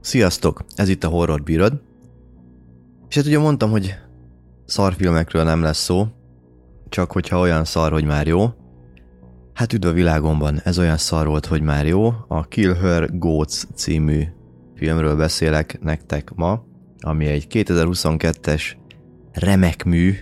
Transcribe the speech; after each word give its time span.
Sziasztok! 0.00 0.64
Ez 0.74 0.88
itt 0.88 1.04
a 1.04 1.08
Horror 1.08 1.42
Bírod. 1.42 1.80
És 3.08 3.16
hát 3.16 3.26
ugye 3.26 3.38
mondtam, 3.38 3.70
hogy 3.70 3.94
szarfilmekről 4.64 5.44
nem 5.44 5.62
lesz 5.62 5.82
szó, 5.82 6.06
csak 6.88 7.12
hogyha 7.12 7.38
olyan 7.38 7.64
szar, 7.64 7.92
hogy 7.92 8.04
már 8.04 8.26
jó. 8.26 8.46
Hát 9.52 9.72
üdv 9.72 9.86
a 9.86 9.92
világomban, 9.92 10.60
ez 10.64 10.78
olyan 10.78 10.96
szar 10.96 11.26
volt, 11.26 11.46
hogy 11.46 11.62
már 11.62 11.86
jó. 11.86 12.12
A 12.28 12.48
Kill 12.48 12.74
Her 12.74 13.18
Goats 13.18 13.64
című 13.74 14.22
filmről 14.74 15.16
beszélek 15.16 15.78
nektek 15.80 16.34
ma, 16.34 16.64
ami 17.00 17.26
egy 17.26 17.46
2022-es 17.50 18.62
remek 19.32 19.84
mű. 19.84 20.14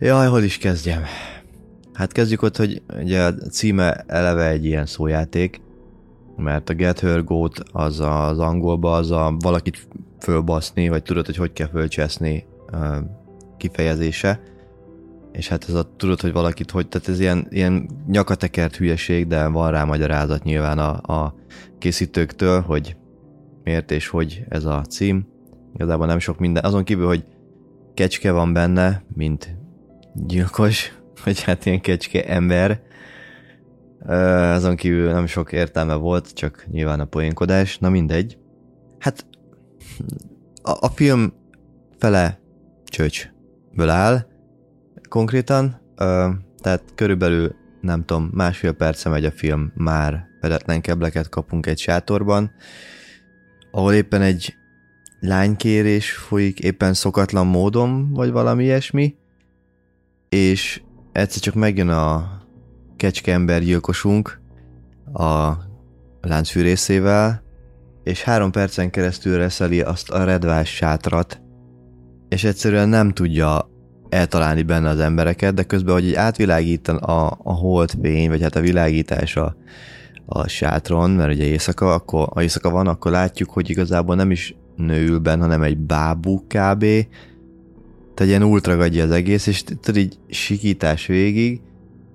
Jaj, 0.00 0.28
hol 0.28 0.42
is 0.42 0.58
kezdjem? 0.58 1.02
Hát 1.92 2.12
kezdjük 2.12 2.42
ott, 2.42 2.56
hogy 2.56 2.82
ugye 3.00 3.22
a 3.22 3.32
címe 3.32 3.92
eleve 4.06 4.48
egy 4.48 4.64
ilyen 4.64 4.86
szójáték, 4.86 5.60
mert 6.36 6.70
a 6.70 6.74
Get 6.74 7.00
Her 7.00 7.24
Goat 7.24 7.62
az 7.72 8.00
az 8.00 8.38
angolban 8.38 8.98
az 8.98 9.10
a 9.10 9.36
valakit 9.38 9.88
fölbaszni, 10.20 10.88
vagy 10.88 11.02
tudod, 11.02 11.26
hogy 11.26 11.36
hogy 11.36 11.52
kell 11.52 11.66
fölcseszni 11.66 12.44
kifejezése. 13.56 14.40
És 15.32 15.48
hát 15.48 15.64
ez 15.68 15.74
a 15.74 15.90
tudod, 15.96 16.20
hogy 16.20 16.32
valakit 16.32 16.70
hogy, 16.70 16.88
tehát 16.88 17.08
ez 17.08 17.20
ilyen, 17.20 17.46
ilyen 17.50 17.88
nyakatekert 18.06 18.76
hülyeség, 18.76 19.26
de 19.26 19.46
van 19.46 19.70
rá 19.70 19.84
magyarázat 19.84 20.42
nyilván 20.42 20.78
a, 20.78 21.14
a 21.14 21.34
készítőktől, 21.78 22.60
hogy 22.60 22.96
miért 23.64 23.90
és 23.90 24.08
hogy 24.08 24.44
ez 24.48 24.64
a 24.64 24.84
cím. 24.88 25.26
Igazából 25.74 26.06
nem 26.06 26.18
sok 26.18 26.38
minden, 26.38 26.64
azon 26.64 26.84
kívül, 26.84 27.06
hogy 27.06 27.24
kecske 27.94 28.32
van 28.32 28.52
benne, 28.52 29.02
mint 29.14 29.56
gyilkos, 30.26 30.92
vagy 31.24 31.42
hát 31.42 31.66
ilyen 31.66 31.80
kecske 31.80 32.24
ember, 32.24 32.80
azon 34.54 34.76
kívül 34.76 35.12
nem 35.12 35.26
sok 35.26 35.52
értelme 35.52 35.94
volt, 35.94 36.34
csak 36.34 36.66
nyilván 36.70 37.00
a 37.00 37.04
poénkodás, 37.04 37.78
na 37.78 37.88
mindegy. 37.88 38.38
Hát 38.98 39.26
a, 40.62 40.70
a 40.80 40.88
film 40.88 41.32
fele 41.98 42.40
csöcsből 42.84 43.88
áll, 43.88 44.26
konkrétan, 45.08 45.80
tehát 46.56 46.82
körülbelül 46.94 47.54
nem 47.80 48.04
tudom, 48.04 48.30
másfél 48.32 48.72
perce 48.72 49.08
megy 49.08 49.24
a 49.24 49.30
film, 49.30 49.72
már 49.74 50.26
vedetlen 50.40 50.80
kebleket 50.80 51.28
kapunk 51.28 51.66
egy 51.66 51.78
sátorban, 51.78 52.50
ahol 53.70 53.94
éppen 53.94 54.22
egy 54.22 54.54
lánykérés 55.20 56.12
folyik, 56.12 56.58
éppen 56.58 56.94
szokatlan 56.94 57.46
módon, 57.46 58.12
vagy 58.12 58.30
valami 58.30 58.64
ilyesmi, 58.64 59.16
és 60.28 60.82
egyszer 61.12 61.42
csak 61.42 61.54
megjön 61.54 61.88
a 61.88 62.38
kecske 62.96 63.58
gyilkosunk 63.58 64.40
a 65.12 65.52
láncfűrészével, 66.20 67.42
és 68.02 68.22
három 68.22 68.50
percen 68.50 68.90
keresztül 68.90 69.36
reszeli 69.36 69.80
azt 69.80 70.10
a 70.10 70.24
redvás 70.24 70.74
sátrat, 70.74 71.40
és 72.28 72.44
egyszerűen 72.44 72.88
nem 72.88 73.12
tudja 73.12 73.70
eltalálni 74.08 74.62
benne 74.62 74.88
az 74.88 75.00
embereket, 75.00 75.54
de 75.54 75.62
közben, 75.62 75.94
hogy 75.94 76.04
így 76.04 76.14
átvilágít 76.14 76.88
a, 76.88 77.38
a 77.42 77.52
holdfény, 77.52 78.28
vagy 78.28 78.42
hát 78.42 78.56
a 78.56 78.60
világítás 78.60 79.36
a, 79.36 79.56
a 80.26 80.48
sátron, 80.48 81.10
mert 81.10 81.34
ugye 81.34 81.44
éjszaka, 81.44 81.92
akkor, 81.92 82.28
ha 82.34 82.42
éjszaka 82.42 82.70
van, 82.70 82.86
akkor 82.86 83.10
látjuk, 83.10 83.50
hogy 83.50 83.70
igazából 83.70 84.14
nem 84.14 84.30
is 84.30 84.56
nő 84.76 85.18
benne, 85.18 85.42
hanem 85.42 85.62
egy 85.62 85.78
bábú 85.78 86.46
kb. 86.46 86.84
Tehát 88.18 88.32
ilyen 88.32 88.50
ultragadja 88.50 89.04
az 89.04 89.10
egész, 89.10 89.46
és 89.46 89.62
tudod 89.62 89.96
így 89.96 90.18
sikítás 90.28 91.06
végig, 91.06 91.60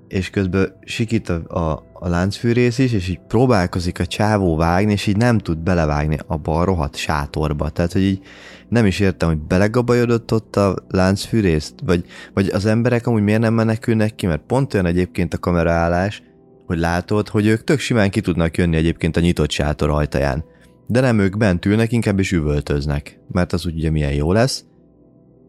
és 0.07 0.29
közben 0.29 0.73
sikít 0.85 1.29
a, 1.29 1.43
a, 1.47 1.85
a 1.93 2.07
láncfűrész 2.07 2.77
is, 2.77 2.91
és 2.91 3.07
így 3.07 3.19
próbálkozik 3.27 3.99
a 3.99 4.05
csávó 4.05 4.55
vágni, 4.55 4.91
és 4.91 5.07
így 5.07 5.17
nem 5.17 5.37
tud 5.37 5.57
belevágni 5.57 6.17
abba 6.27 6.59
a 6.59 6.63
rohadt 6.63 6.95
sátorba. 6.95 7.69
Tehát, 7.69 7.93
hogy 7.93 8.01
így 8.01 8.21
nem 8.69 8.85
is 8.85 8.99
értem, 8.99 9.29
hogy 9.29 9.37
belegabajodott 9.37 10.33
ott 10.33 10.55
a 10.55 10.75
láncfűrészt, 10.89 11.73
vagy, 11.85 12.05
vagy 12.33 12.47
az 12.47 12.65
emberek 12.65 13.07
amúgy 13.07 13.23
miért 13.23 13.41
nem 13.41 13.53
menekülnek 13.53 14.15
ki, 14.15 14.25
mert 14.25 14.41
pont 14.47 14.73
olyan 14.73 14.85
egyébként 14.85 15.33
a 15.33 15.37
kameraállás, 15.37 16.23
hogy 16.65 16.77
látod, 16.77 17.29
hogy 17.29 17.47
ők 17.47 17.63
tök 17.63 17.79
simán 17.79 18.09
ki 18.09 18.21
tudnak 18.21 18.57
jönni 18.57 18.75
egyébként 18.75 19.17
a 19.17 19.19
nyitott 19.19 19.51
sátor 19.51 19.89
ajtaján. 19.89 20.43
De 20.87 20.99
nem 20.99 21.19
ők 21.19 21.37
bent 21.37 21.65
ülnek, 21.65 21.91
inkább 21.91 22.19
is 22.19 22.31
üvöltöznek, 22.31 23.19
mert 23.31 23.53
az 23.53 23.65
úgy 23.65 23.75
ugye 23.75 23.89
milyen 23.89 24.13
jó 24.13 24.31
lesz. 24.31 24.65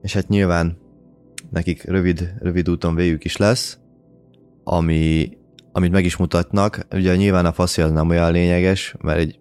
És 0.05 0.15
hát 0.15 0.29
nyilván 0.29 0.77
nekik 1.51 1.85
rövid, 1.85 2.35
rövid 2.39 2.71
úton 2.71 2.95
végük 2.95 3.25
is 3.25 3.37
lesz, 3.37 3.79
ami, 4.65 5.31
amit 5.73 5.93
meg 5.93 6.05
is 6.05 6.17
mutatnak. 6.17 6.87
Ugye 6.93 7.17
nyilván 7.17 7.47
a 7.47 7.53
faszi 7.53 7.83
az 7.83 7.91
nem 7.91 8.09
olyan 8.09 8.33
lényeges, 8.33 8.95
mert, 9.01 9.19
egy, 9.19 9.39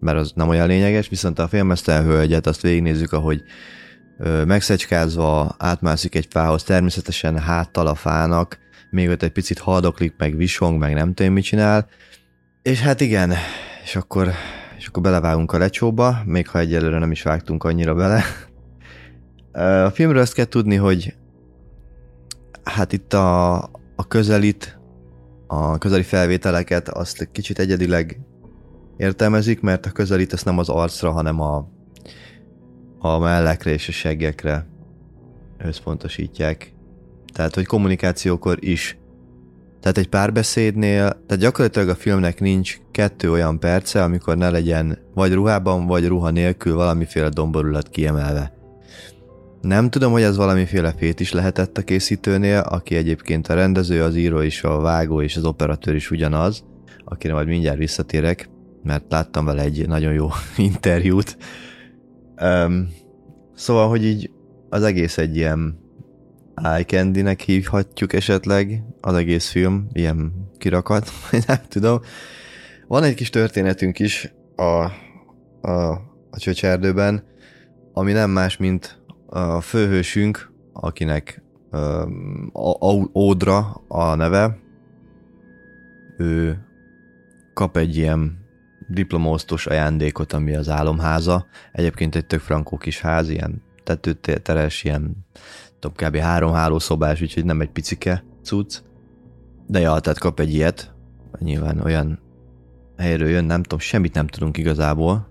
mert 0.00 0.18
az 0.18 0.32
nem 0.34 0.48
olyan 0.48 0.66
lényeges, 0.66 1.08
viszont 1.08 1.38
a 1.38 1.48
filmesztel 1.48 2.02
hölgyet 2.02 2.46
azt 2.46 2.60
végignézzük, 2.60 3.12
ahogy 3.12 3.42
megszecskázva 4.46 5.54
átmászik 5.58 6.14
egy 6.14 6.26
fához, 6.30 6.62
természetesen 6.62 7.38
háttal 7.38 7.86
a 7.86 7.94
fának, 7.94 8.58
még 8.90 9.08
ott 9.08 9.22
egy 9.22 9.32
picit 9.32 9.58
haldoklik, 9.58 10.14
meg 10.18 10.36
visong, 10.36 10.78
meg 10.78 10.94
nem 10.94 11.14
tudom, 11.14 11.32
mit 11.32 11.44
csinál. 11.44 11.88
És 12.62 12.80
hát 12.80 13.00
igen, 13.00 13.32
és 13.84 13.96
akkor, 13.96 14.30
és 14.78 14.86
akkor 14.86 15.02
belevágunk 15.02 15.52
a 15.52 15.58
lecsóba, 15.58 16.22
még 16.24 16.48
ha 16.48 16.58
egyelőre 16.58 16.98
nem 16.98 17.10
is 17.10 17.22
vágtunk 17.22 17.64
annyira 17.64 17.94
bele. 17.94 18.24
A 19.56 19.90
filmről 19.90 20.20
azt 20.20 20.34
kell 20.34 20.44
tudni, 20.44 20.74
hogy 20.74 21.14
hát 22.64 22.92
itt 22.92 23.12
a, 23.12 23.54
a 23.96 24.06
közelit, 24.08 24.78
a 25.46 25.78
közeli 25.78 26.02
felvételeket 26.02 26.88
azt 26.88 27.28
kicsit 27.32 27.58
egyedileg 27.58 28.20
értelmezik, 28.96 29.60
mert 29.60 29.86
a 29.86 29.90
közelít 29.90 30.32
ezt 30.32 30.44
nem 30.44 30.58
az 30.58 30.68
arcra, 30.68 31.10
hanem 31.10 31.40
a, 31.40 31.68
a 32.98 33.18
mellekre 33.18 33.70
és 33.70 33.88
a 33.88 33.92
seggekre 33.92 34.66
összpontosítják. 35.58 36.72
Tehát, 37.32 37.54
hogy 37.54 37.66
kommunikációkor 37.66 38.56
is. 38.60 38.98
Tehát 39.80 39.98
egy 39.98 40.08
párbeszédnél, 40.08 41.08
tehát 41.26 41.42
gyakorlatilag 41.42 41.88
a 41.88 41.94
filmnek 41.94 42.40
nincs 42.40 42.78
kettő 42.90 43.30
olyan 43.30 43.58
perce, 43.58 44.02
amikor 44.02 44.36
ne 44.36 44.50
legyen 44.50 44.98
vagy 45.14 45.32
ruhában, 45.32 45.86
vagy 45.86 46.06
ruha 46.06 46.30
nélkül 46.30 46.74
valamiféle 46.74 47.28
domborulat 47.28 47.88
kiemelve. 47.88 48.55
Nem 49.66 49.90
tudom, 49.90 50.12
hogy 50.12 50.22
ez 50.22 50.36
valamiféle 50.36 50.92
fét 50.92 51.20
is 51.20 51.32
lehetett 51.32 51.78
a 51.78 51.82
készítőnél, 51.82 52.58
aki 52.58 52.96
egyébként 52.96 53.48
a 53.48 53.54
rendező, 53.54 54.02
az 54.02 54.16
író 54.16 54.40
is, 54.40 54.62
a 54.62 54.80
vágó 54.80 55.22
és 55.22 55.36
az 55.36 55.44
operatőr 55.44 55.94
is 55.94 56.10
ugyanaz, 56.10 56.64
akire 57.04 57.32
majd 57.32 57.46
mindjárt 57.46 57.78
visszatérek, 57.78 58.48
mert 58.82 59.04
láttam 59.08 59.44
vele 59.44 59.62
egy 59.62 59.88
nagyon 59.88 60.12
jó 60.12 60.28
interjút. 60.56 61.36
Um, 62.40 62.88
szóval, 63.54 63.88
hogy 63.88 64.04
így 64.04 64.30
az 64.68 64.82
egész 64.82 65.18
egy 65.18 65.36
ilyen 65.36 65.78
eye 66.54 66.84
candy-nek 66.84 67.40
hívhatjuk 67.40 68.12
esetleg, 68.12 68.82
az 69.00 69.14
egész 69.14 69.48
film, 69.48 69.86
ilyen 69.92 70.32
kirakat, 70.58 71.10
nem 71.46 71.60
tudom. 71.68 72.00
Van 72.88 73.02
egy 73.02 73.14
kis 73.14 73.30
történetünk 73.30 73.98
is 73.98 74.32
a, 74.56 74.62
a, 75.70 75.90
a 76.30 76.38
csöcserdőben, 76.38 77.24
ami 77.92 78.12
nem 78.12 78.30
más, 78.30 78.56
mint 78.56 79.04
a 79.26 79.60
főhősünk, 79.60 80.52
akinek 80.72 81.42
uh, 81.72 83.16
Ódra 83.16 83.82
a 83.88 84.14
neve, 84.14 84.58
ő 86.16 86.64
kap 87.54 87.76
egy 87.76 87.96
ilyen 87.96 88.38
diplomosztos 88.88 89.66
ajándékot, 89.66 90.32
ami 90.32 90.54
az 90.54 90.68
álomháza. 90.68 91.46
Egyébként 91.72 92.14
egy 92.14 92.26
tök 92.26 92.40
frankó 92.40 92.76
kis 92.76 93.00
ház, 93.00 93.28
ilyen 93.28 93.62
tetőteres, 93.84 94.84
ilyen 94.84 95.16
top 95.78 95.96
kb. 95.96 96.16
három 96.16 96.52
hálószobás, 96.52 97.20
úgyhogy 97.22 97.44
nem 97.44 97.60
egy 97.60 97.70
picike 97.70 98.24
cucc. 98.42 98.78
De 99.66 99.80
ja, 99.80 99.98
tehát 99.98 100.18
kap 100.18 100.40
egy 100.40 100.54
ilyet, 100.54 100.94
nyilván 101.38 101.80
olyan 101.80 102.18
helyről 102.96 103.28
jön, 103.28 103.44
nem 103.44 103.62
tudom, 103.62 103.78
semmit 103.78 104.14
nem 104.14 104.26
tudunk 104.26 104.56
igazából, 104.56 105.28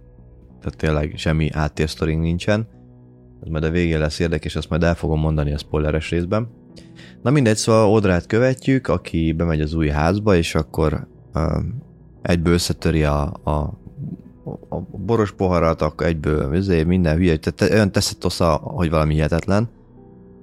tehát 0.60 0.78
tényleg 0.78 1.14
semmi 1.18 1.50
áttérsztoring 1.52 2.22
nincsen 2.22 2.68
ez 3.46 3.52
majd 3.52 3.64
a 3.64 3.70
végén 3.70 4.00
lesz 4.00 4.20
érdekes, 4.20 4.56
azt 4.56 4.70
majd 4.70 4.84
el 4.84 4.96
fogom 4.96 5.20
mondani 5.20 5.54
a 5.54 5.58
spoileres 5.58 6.10
részben. 6.10 6.48
Na 7.22 7.32
mindegy, 7.32 7.56
szóval 7.56 7.90
Odrát 7.90 8.26
követjük, 8.26 8.88
aki 8.88 9.32
bemegy 9.32 9.62
az 9.62 9.74
új 9.74 9.88
házba, 9.88 10.36
és 10.36 10.56
akkor 10.56 11.08
uh, 11.34 11.64
egyből 12.22 12.54
összetöri 12.54 13.04
a, 13.04 13.34
a, 13.44 13.52
a 14.70 14.80
boros 15.06 15.32
poharat, 15.32 15.82
akkor 15.82 16.08
egyből 16.08 16.56
azért 16.56 16.88
minden 16.88 17.16
hülye, 17.16 17.38
tehát 17.38 17.74
olyan 17.74 17.92
osza, 18.22 18.54
hogy 18.54 18.90
valami 18.90 19.14
hihetetlen, 19.14 19.70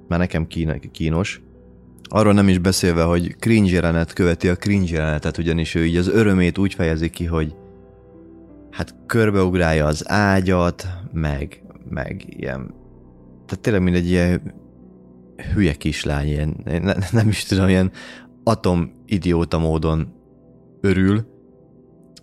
mert 0.07 0.21
nekem 0.21 0.47
kínos. 0.91 1.41
Arról 2.03 2.33
nem 2.33 2.47
is 2.47 2.57
beszélve, 2.57 3.03
hogy 3.03 3.35
cringe 3.39 3.71
jelenet 3.71 4.13
követi 4.13 4.47
a 4.47 4.55
cringe 4.55 4.93
jelenetet, 4.93 5.37
ugyanis 5.37 5.75
ő 5.75 5.85
így 5.85 5.97
az 5.97 6.07
örömét 6.07 6.57
úgy 6.57 6.73
fejezi 6.73 7.09
ki, 7.09 7.25
hogy 7.25 7.55
hát 8.71 8.95
körbeugrálja 9.05 9.85
az 9.85 10.09
ágyat, 10.09 10.87
meg, 11.13 11.63
meg 11.89 12.23
ilyen 12.27 12.81
tehát 13.45 13.59
tényleg 13.61 13.81
mindegy 13.81 14.09
ilyen 14.09 14.53
hülye 15.53 15.73
kislány, 15.73 16.27
ilyen, 16.27 16.55
ne, 16.63 16.93
nem 17.11 17.27
is 17.27 17.43
tudom, 17.43 17.67
ilyen 17.67 17.91
atomidióta 18.43 19.57
módon 19.57 20.13
örül, 20.81 21.31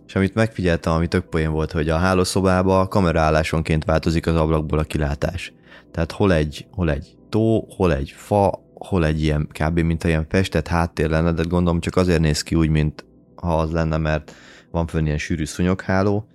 és 0.06 0.16
amit 0.16 0.34
megfigyeltem, 0.34 0.92
ami 0.92 1.06
tök 1.06 1.24
poén 1.24 1.50
volt, 1.50 1.72
hogy 1.72 1.88
a 1.88 1.96
hálószobába 1.96 2.88
kameraállásonként 2.88 3.84
változik 3.84 4.26
az 4.26 4.34
ablakból 4.34 4.78
a 4.78 4.84
kilátás. 4.84 5.52
Tehát 5.90 6.12
hol 6.12 6.32
egy, 6.32 6.66
hol 6.70 6.90
egy 6.90 7.16
tó, 7.28 7.66
hol 7.76 7.94
egy 7.94 8.10
fa, 8.16 8.64
hol 8.74 9.06
egy 9.06 9.22
ilyen 9.22 9.48
kb. 9.52 9.78
mint 9.78 10.04
ilyen 10.04 10.26
festett 10.28 10.68
háttér 10.68 11.10
lenne, 11.10 11.32
de 11.32 11.42
gondolom 11.42 11.80
csak 11.80 11.96
azért 11.96 12.20
néz 12.20 12.42
ki 12.42 12.54
úgy, 12.54 12.68
mint 12.68 13.04
ha 13.34 13.58
az 13.58 13.72
lenne, 13.72 13.96
mert 13.96 14.34
van 14.70 14.86
fönn 14.86 15.04
ilyen 15.04 15.18
sűrű 15.18 15.44
szunyogháló. 15.44 16.28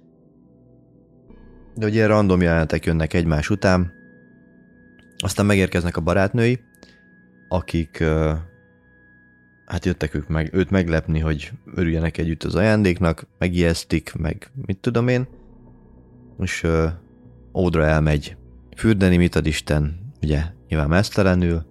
De 1.76 1.86
ugye 1.86 2.06
random 2.06 2.42
jelenetek 2.42 2.86
jönnek 2.86 3.14
egymás 3.14 3.50
után, 3.50 3.92
aztán 5.18 5.46
megérkeznek 5.46 5.98
a 5.98 6.02
barátnői, 6.02 6.60
akik 7.48 8.04
hát 9.66 9.86
jöttek 9.86 10.14
ők 10.14 10.28
meg, 10.28 10.50
őt 10.54 10.70
meglepni, 10.70 11.20
hogy 11.20 11.52
örüljenek 11.76 12.18
együtt 12.18 12.44
az 12.44 12.56
ajándéknak, 12.56 13.28
megijesztik, 13.38 14.14
meg 14.14 14.52
mit 14.66 14.78
tudom 14.78 15.08
én, 15.08 15.28
és 16.40 16.64
uh, 16.64 16.92
Ódra 17.54 17.86
elmegy 17.86 18.38
fürdeni, 18.78 19.18
mit 19.18 19.36
ad 19.36 19.46
Isten, 19.46 20.12
ugye 20.22 20.42
nyilván 20.68 20.90
mesztelenül, 20.90 21.66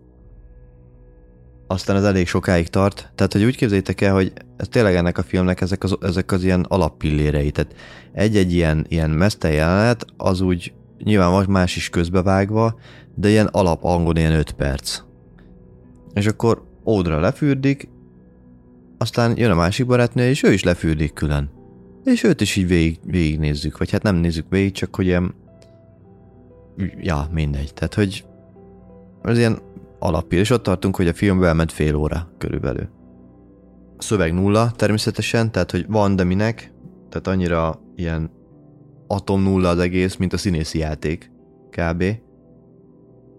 aztán 1.67 1.96
az 1.96 2.05
elég 2.05 2.26
sokáig 2.26 2.69
tart, 2.69 3.12
tehát 3.14 3.32
hogy 3.32 3.44
úgy 3.44 3.56
képzeljétek 3.56 4.00
el, 4.00 4.12
hogy 4.12 4.32
ez 4.56 4.69
tényleg 4.69 4.94
ennek 4.94 5.19
a 5.19 5.23
filmnek 5.23 5.61
ezek 5.61 5.85
az, 5.85 5.96
ezek 6.00 6.32
az 6.32 6.44
ilyen 6.44 6.61
alappillérei, 6.61 7.50
tehát 7.50 7.75
egy-egy 8.12 8.52
ilyen, 8.52 8.87
ilyen 8.88 9.11
mesztel 9.11 9.52
jelenet, 9.52 10.06
az 10.17 10.41
úgy 10.41 10.73
nyilván 11.04 11.30
van 11.30 11.46
más 11.48 11.76
is 11.76 11.88
közbevágva, 11.88 12.78
de 13.14 13.28
ilyen 13.28 13.46
alap 13.46 13.84
angon 13.84 14.16
ilyen 14.16 14.32
5 14.32 14.52
perc. 14.52 15.00
És 16.12 16.26
akkor 16.26 16.64
Ódra 16.86 17.20
lefürdik, 17.20 17.88
aztán 18.98 19.36
jön 19.36 19.50
a 19.50 19.54
másik 19.54 19.86
barátnő, 19.86 20.28
és 20.28 20.42
ő 20.42 20.52
is 20.52 20.62
lefürdik 20.62 21.12
külön. 21.12 21.50
És 22.04 22.22
őt 22.22 22.40
is 22.40 22.56
így 22.56 22.66
végig, 22.66 22.98
végignézzük, 23.04 23.78
vagy 23.78 23.90
hát 23.90 24.02
nem 24.02 24.16
nézzük 24.16 24.46
végig, 24.48 24.72
csak 24.72 24.96
hogy 24.96 25.06
ilyen... 25.06 25.34
Ja, 27.00 27.28
mindegy. 27.32 27.74
Tehát, 27.74 27.94
hogy 27.94 28.24
ez 29.22 29.38
ilyen 29.38 29.58
alapja, 29.98 30.38
és 30.38 30.50
ott 30.50 30.62
tartunk, 30.62 30.96
hogy 30.96 31.08
a 31.08 31.14
film 31.14 31.44
elment 31.44 31.72
fél 31.72 31.94
óra 31.94 32.28
körülbelül. 32.38 32.88
A 33.96 34.02
szöveg 34.02 34.32
nulla 34.32 34.70
természetesen, 34.70 35.52
tehát 35.52 35.70
hogy 35.70 35.86
van, 35.88 36.16
de 36.16 36.24
minek, 36.24 36.72
tehát 37.08 37.26
annyira 37.26 37.80
ilyen 37.96 38.30
atom 39.14 39.43
nulla 39.43 39.69
az 39.69 39.78
egész, 39.78 40.16
mint 40.16 40.32
a 40.32 40.37
színészi 40.37 40.78
játék, 40.78 41.31
kb 41.70 42.05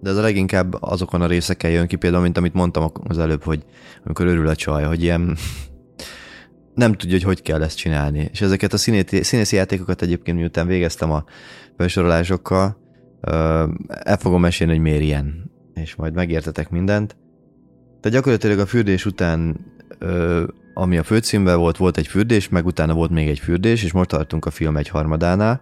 de 0.06 0.12
ez 0.12 0.18
a 0.18 0.22
leginkább 0.22 0.76
azokon 0.80 1.22
a 1.22 1.28
részeken 1.28 1.72
jön 1.72 1.88
ki, 1.88 1.96
például, 1.96 2.24
mint 2.24 2.38
amit 2.38 2.54
mondtam 2.54 2.92
az 3.08 3.18
előbb, 3.18 3.44
hogy 3.44 3.66
amikor 4.04 4.26
örül 4.26 4.48
a 4.48 4.56
csaj, 4.56 4.84
hogy 4.84 5.04
ilyen 5.04 5.38
nem 6.74 6.94
tudja, 6.94 7.16
hogy 7.16 7.24
hogy 7.24 7.42
kell 7.42 7.64
ezt 7.64 7.78
csinálni. 7.78 8.30
És 8.32 8.42
ezeket 8.42 8.74
a 8.74 8.78
színészi 8.78 9.56
játékokat 9.56 10.02
egyébként 10.02 10.38
miután 10.38 10.68
végeztem 10.68 11.12
a 11.12 11.24
felsorolásokkal, 11.78 12.78
el 13.88 14.18
fogom 14.18 14.42
mesélni, 14.42 14.74
hogy 14.74 14.82
miért 14.82 15.02
ilyen, 15.02 15.52
és 15.74 15.96
majd 15.96 16.14
megértetek 16.14 16.70
mindent. 16.70 17.18
Tehát 18.02 18.18
gyakorlatilag 18.18 18.60
a 18.60 18.66
fürdés 18.66 19.06
után, 19.06 19.66
ami 20.78 20.98
a 20.98 21.04
főcímben 21.04 21.58
volt, 21.58 21.78
volt 21.78 21.98
egy 21.98 22.08
fürdés, 22.08 22.50
meg 22.50 22.66
utána 22.66 22.94
volt 22.94 23.12
még 23.12 23.28
egy 23.28 23.40
fürdés, 23.40 23.84
és 23.84 23.92
most 23.92 24.10
tartunk 24.10 24.46
a 24.46 24.52
film 24.52 24.78
egy 24.78 24.88
harmadánál, 24.88 25.62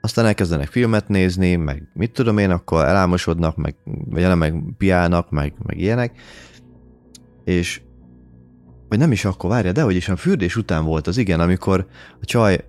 aztán 0.00 0.26
elkezdenek 0.26 0.68
filmet 0.68 1.08
nézni, 1.08 1.56
meg 1.56 1.88
mit 1.94 2.12
tudom 2.12 2.38
én, 2.38 2.50
akkor 2.50 2.84
elálmosodnak, 2.84 3.56
meg, 3.56 3.74
vagy 3.84 4.22
nem, 4.22 4.38
meg 4.38 4.62
piálnak, 4.78 5.30
meg, 5.30 5.52
meg 5.62 5.78
ilyenek, 5.78 6.20
és 7.44 7.80
vagy 8.88 8.98
nem 8.98 9.12
is 9.12 9.24
akkor, 9.24 9.50
várja, 9.50 9.72
de 9.72 9.82
hogy 9.82 9.96
is 9.96 10.08
a 10.08 10.16
fürdés 10.16 10.56
után 10.56 10.84
volt 10.84 11.06
az, 11.06 11.16
igen, 11.16 11.40
amikor 11.40 11.86
a 12.20 12.24
csaj 12.24 12.64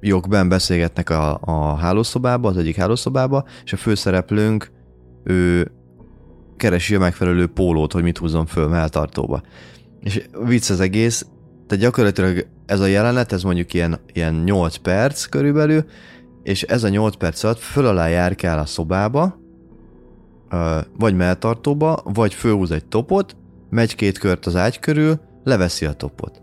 jogben 0.00 0.48
beszélgetnek 0.48 1.10
a, 1.10 1.40
a 1.42 1.74
hálószobába, 1.74 2.48
az 2.48 2.56
egyik 2.56 2.76
hálószobába, 2.76 3.44
és 3.64 3.72
a 3.72 3.76
főszereplőnk, 3.76 4.70
ő 5.24 5.72
keresi 6.56 6.94
a 6.94 6.98
megfelelő 6.98 7.46
pólót, 7.46 7.92
hogy 7.92 8.02
mit 8.02 8.18
húzzon 8.18 8.46
föl 8.46 8.68
melltartóba. 8.68 9.42
És 10.00 10.28
vicc 10.44 10.70
az 10.70 10.80
egész, 10.80 11.26
tehát 11.66 11.84
gyakorlatilag 11.84 12.46
ez 12.66 12.80
a 12.80 12.86
jelenet, 12.86 13.32
ez 13.32 13.42
mondjuk 13.42 13.74
ilyen, 13.74 14.00
ilyen 14.12 14.34
8 14.34 14.76
perc 14.76 15.24
körülbelül, 15.24 15.84
és 16.42 16.62
ez 16.62 16.84
a 16.84 16.88
8 16.88 17.16
perc 17.16 17.42
alatt 17.42 17.58
föl 17.58 17.86
alá 17.86 18.08
járkál 18.08 18.58
a 18.58 18.66
szobába, 18.66 19.38
vagy 20.98 21.16
melltartóba, 21.16 22.02
vagy 22.04 22.34
fölhúz 22.34 22.70
egy 22.70 22.84
topot, 22.84 23.36
megy 23.70 23.94
két 23.94 24.18
kört 24.18 24.46
az 24.46 24.56
ágy 24.56 24.78
körül, 24.78 25.20
leveszi 25.44 25.86
a 25.86 25.92
topot. 25.92 26.42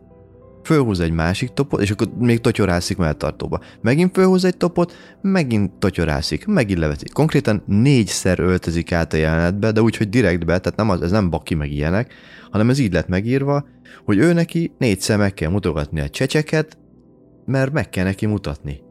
Fölhúz 0.67 0.99
egy 0.99 1.11
másik 1.11 1.49
topot, 1.49 1.81
és 1.81 1.91
akkor 1.91 2.09
még 2.19 2.41
totyorászik 2.41 2.97
melltartóba. 2.97 3.59
Megint 3.81 4.13
fölhúz 4.13 4.43
egy 4.43 4.57
topot, 4.57 4.93
megint 5.21 5.71
totyorászik, 5.71 6.45
megint 6.45 6.79
leveszi. 6.79 7.09
Konkrétan 7.09 7.63
négyszer 7.65 8.39
öltözik 8.39 8.91
át 8.91 9.13
a 9.13 9.17
jelenetbe, 9.17 9.71
de 9.71 9.81
úgy, 9.81 9.97
hogy 9.97 10.09
direktbe, 10.09 10.59
tehát 10.59 10.77
nem 10.77 10.89
az, 10.89 11.01
ez 11.01 11.11
nem 11.11 11.29
baki 11.29 11.55
meg 11.55 11.71
ilyenek, 11.71 12.13
hanem 12.51 12.69
ez 12.69 12.79
így 12.79 12.93
lett 12.93 13.07
megírva, 13.07 13.65
hogy 14.05 14.17
ő 14.17 14.33
neki 14.33 14.71
négyszer 14.77 15.17
meg 15.17 15.33
kell 15.33 15.49
mutogatni 15.49 15.99
a 15.99 16.09
csecseket, 16.09 16.77
mert 17.45 17.71
meg 17.71 17.89
kell 17.89 18.03
neki 18.03 18.25
mutatni 18.25 18.85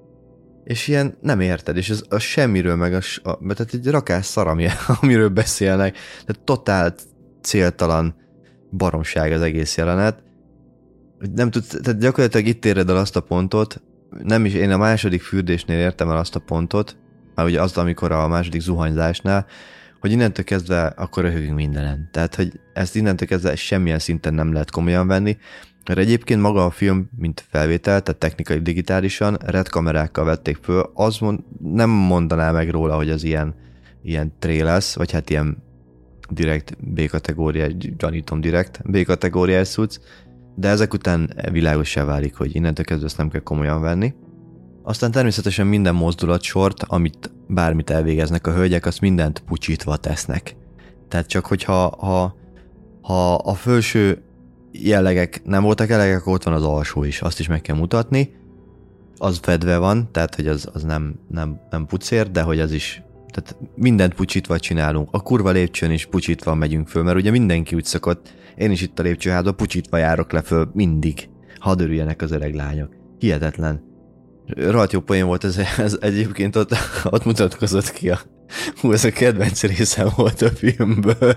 és 0.65 0.89
ilyen 0.89 1.15
nem 1.21 1.41
érted, 1.41 1.77
és 1.77 1.91
ez 1.91 2.03
a 2.09 2.19
semmiről 2.19 2.77
meg 2.77 2.95
a, 2.95 3.01
a 3.23 3.55
tehát 3.55 3.75
egy 3.75 3.91
rakás 3.91 4.27
szar, 4.27 4.47
ami, 4.47 4.67
amiről 5.01 5.29
beszélnek, 5.29 5.97
tehát 6.27 6.45
totál 6.45 6.95
céltalan 7.43 8.15
baromság 8.71 9.33
az 9.33 9.41
egész 9.41 9.77
jelenet. 9.77 10.26
Nem 11.35 11.51
tud, 11.51 11.65
tehát 11.83 12.01
gyakorlatilag 12.01 12.47
itt 12.47 12.65
éred 12.65 12.91
el 12.91 12.97
azt 12.97 13.17
a 13.17 13.21
pontot, 13.21 13.83
nem 14.23 14.45
is, 14.45 14.55
én 14.55 14.71
a 14.71 14.77
második 14.77 15.23
fürdésnél 15.23 15.79
értem 15.79 16.11
el 16.11 16.17
azt 16.17 16.37
a 16.37 16.41
pontot, 16.41 16.97
már 17.35 17.47
ugye 17.47 17.63
az, 17.63 17.77
amikor 17.77 18.13
a 18.13 18.29
második 18.29 18.61
zuhanyzásnál, 18.61 19.47
hogy 20.01 20.11
innentől 20.11 20.45
kezdve 20.45 20.87
akkor 20.87 21.23
röhögünk 21.23 21.55
mindenen. 21.55 22.09
Tehát, 22.13 22.35
hogy 22.35 22.61
ezt 22.73 22.97
innentől 22.97 23.29
kezdve 23.29 23.57
semmilyen 23.57 23.99
szinten 23.99 24.35
nem 24.35 24.53
lehet 24.53 24.71
komolyan 24.71 25.07
venni, 25.07 25.37
mert 25.87 25.99
egyébként 25.99 26.41
maga 26.41 26.65
a 26.65 26.71
film, 26.71 27.11
mint 27.17 27.47
felvétel, 27.51 28.03
tehát 28.03 28.21
technikai 28.21 28.59
digitálisan, 28.59 29.37
red 29.45 29.69
kamerákkal 29.69 30.25
vették 30.25 30.59
föl, 30.63 30.91
az 30.95 31.19
mond, 31.19 31.41
nem 31.63 31.91
mondaná 31.91 32.51
meg 32.51 32.71
róla, 32.71 32.97
hogy 32.97 33.11
az 33.11 33.25
ilyen, 33.25 33.55
ilyen 34.03 34.33
tré 34.39 34.61
lesz, 34.61 34.95
vagy 34.95 35.13
hát 35.13 35.31
ilyen 35.31 35.65
direkt 36.31 36.77
B-kategóriás, 36.81 37.73
gyanítom 37.77 38.41
direkt 38.41 38.81
B-kategóriás 38.85 39.69
szuc, 39.69 39.99
de 40.57 40.69
ezek 40.69 40.93
után 40.93 41.31
világosá 41.53 42.05
válik, 42.05 42.35
hogy 42.35 42.55
innentől 42.55 42.85
kezdve 42.85 43.07
ezt 43.07 43.17
nem 43.17 43.29
kell 43.29 43.41
komolyan 43.41 43.81
venni. 43.81 44.15
Aztán 44.83 45.11
természetesen 45.11 45.67
minden 45.67 45.95
mozdulat 45.95 46.43
sort, 46.43 46.83
amit 46.83 47.31
bármit 47.49 47.91
elvégeznek 47.91 48.47
a 48.47 48.53
hölgyek, 48.53 48.87
azt 48.87 49.01
mindent 49.01 49.43
pucsítva 49.47 49.97
tesznek. 49.97 50.57
Tehát 51.09 51.27
csak 51.27 51.47
hogyha 51.47 51.97
ha, 51.99 52.37
ha 53.01 53.35
a 53.35 53.55
felső 53.55 54.23
jellegek 54.73 55.43
nem 55.45 55.63
voltak 55.63 55.91
elegek, 55.91 56.27
ott 56.27 56.43
van 56.43 56.55
az 56.55 56.65
alsó 56.65 57.05
is, 57.05 57.23
azt 57.23 57.41
is 57.41 57.49
meg 57.49 57.61
kell 57.61 57.77
mutatni. 57.77 58.35
Az 59.17 59.39
fedve 59.43 59.79
van, 59.79 60.09
tehát 60.13 60.35
hogy 60.35 60.47
az, 60.47 60.69
az 60.73 60.83
nem, 60.83 61.15
nem, 61.29 61.61
nem 61.71 61.87
pucér, 61.87 62.31
de 62.31 62.43
hogy 62.43 62.61
az 62.61 62.73
is 62.73 63.03
tehát 63.31 63.57
mindent 63.75 64.15
pucsítva 64.15 64.59
csinálunk. 64.59 65.09
A 65.13 65.21
kurva 65.21 65.51
lépcsőn 65.51 65.91
is 65.91 66.07
pucsítva 66.07 66.55
megyünk 66.55 66.89
föl, 66.89 67.03
mert 67.03 67.17
ugye 67.17 67.31
mindenki 67.31 67.75
úgy 67.75 67.85
szokott, 67.85 68.35
én 68.57 68.71
is 68.71 68.83
itt 68.83 68.99
a 68.99 69.03
lépcsőházban 69.03 69.57
pucsítva 69.57 69.97
járok 69.97 70.33
le 70.33 70.43
föl 70.43 70.71
mindig. 70.73 71.29
Hadd 71.59 71.81
örüljenek 71.81 72.23
az 72.23 72.31
öreg 72.31 72.55
lányok. 72.55 72.95
Hihetetlen. 73.19 73.85
Rajt 74.47 74.93
jó 74.93 75.01
poén 75.01 75.27
volt 75.27 75.45
ez, 75.45 75.59
ez 75.79 75.97
egyébként 76.01 76.57
ott, 76.57 76.75
ott 77.05 77.25
mutatkozott 77.25 77.91
ki 77.91 78.11
a... 78.11 78.19
Hú, 78.81 78.93
ez 78.93 79.05
a 79.05 79.11
kedvenc 79.11 79.63
részem 79.63 80.09
volt 80.17 80.43
a 80.43 80.49
filmből. 80.49 81.35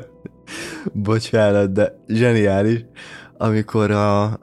Bocsánat, 0.94 1.72
de 1.72 1.94
zseniális 2.08 2.86
amikor 3.42 3.92
a 3.92 4.40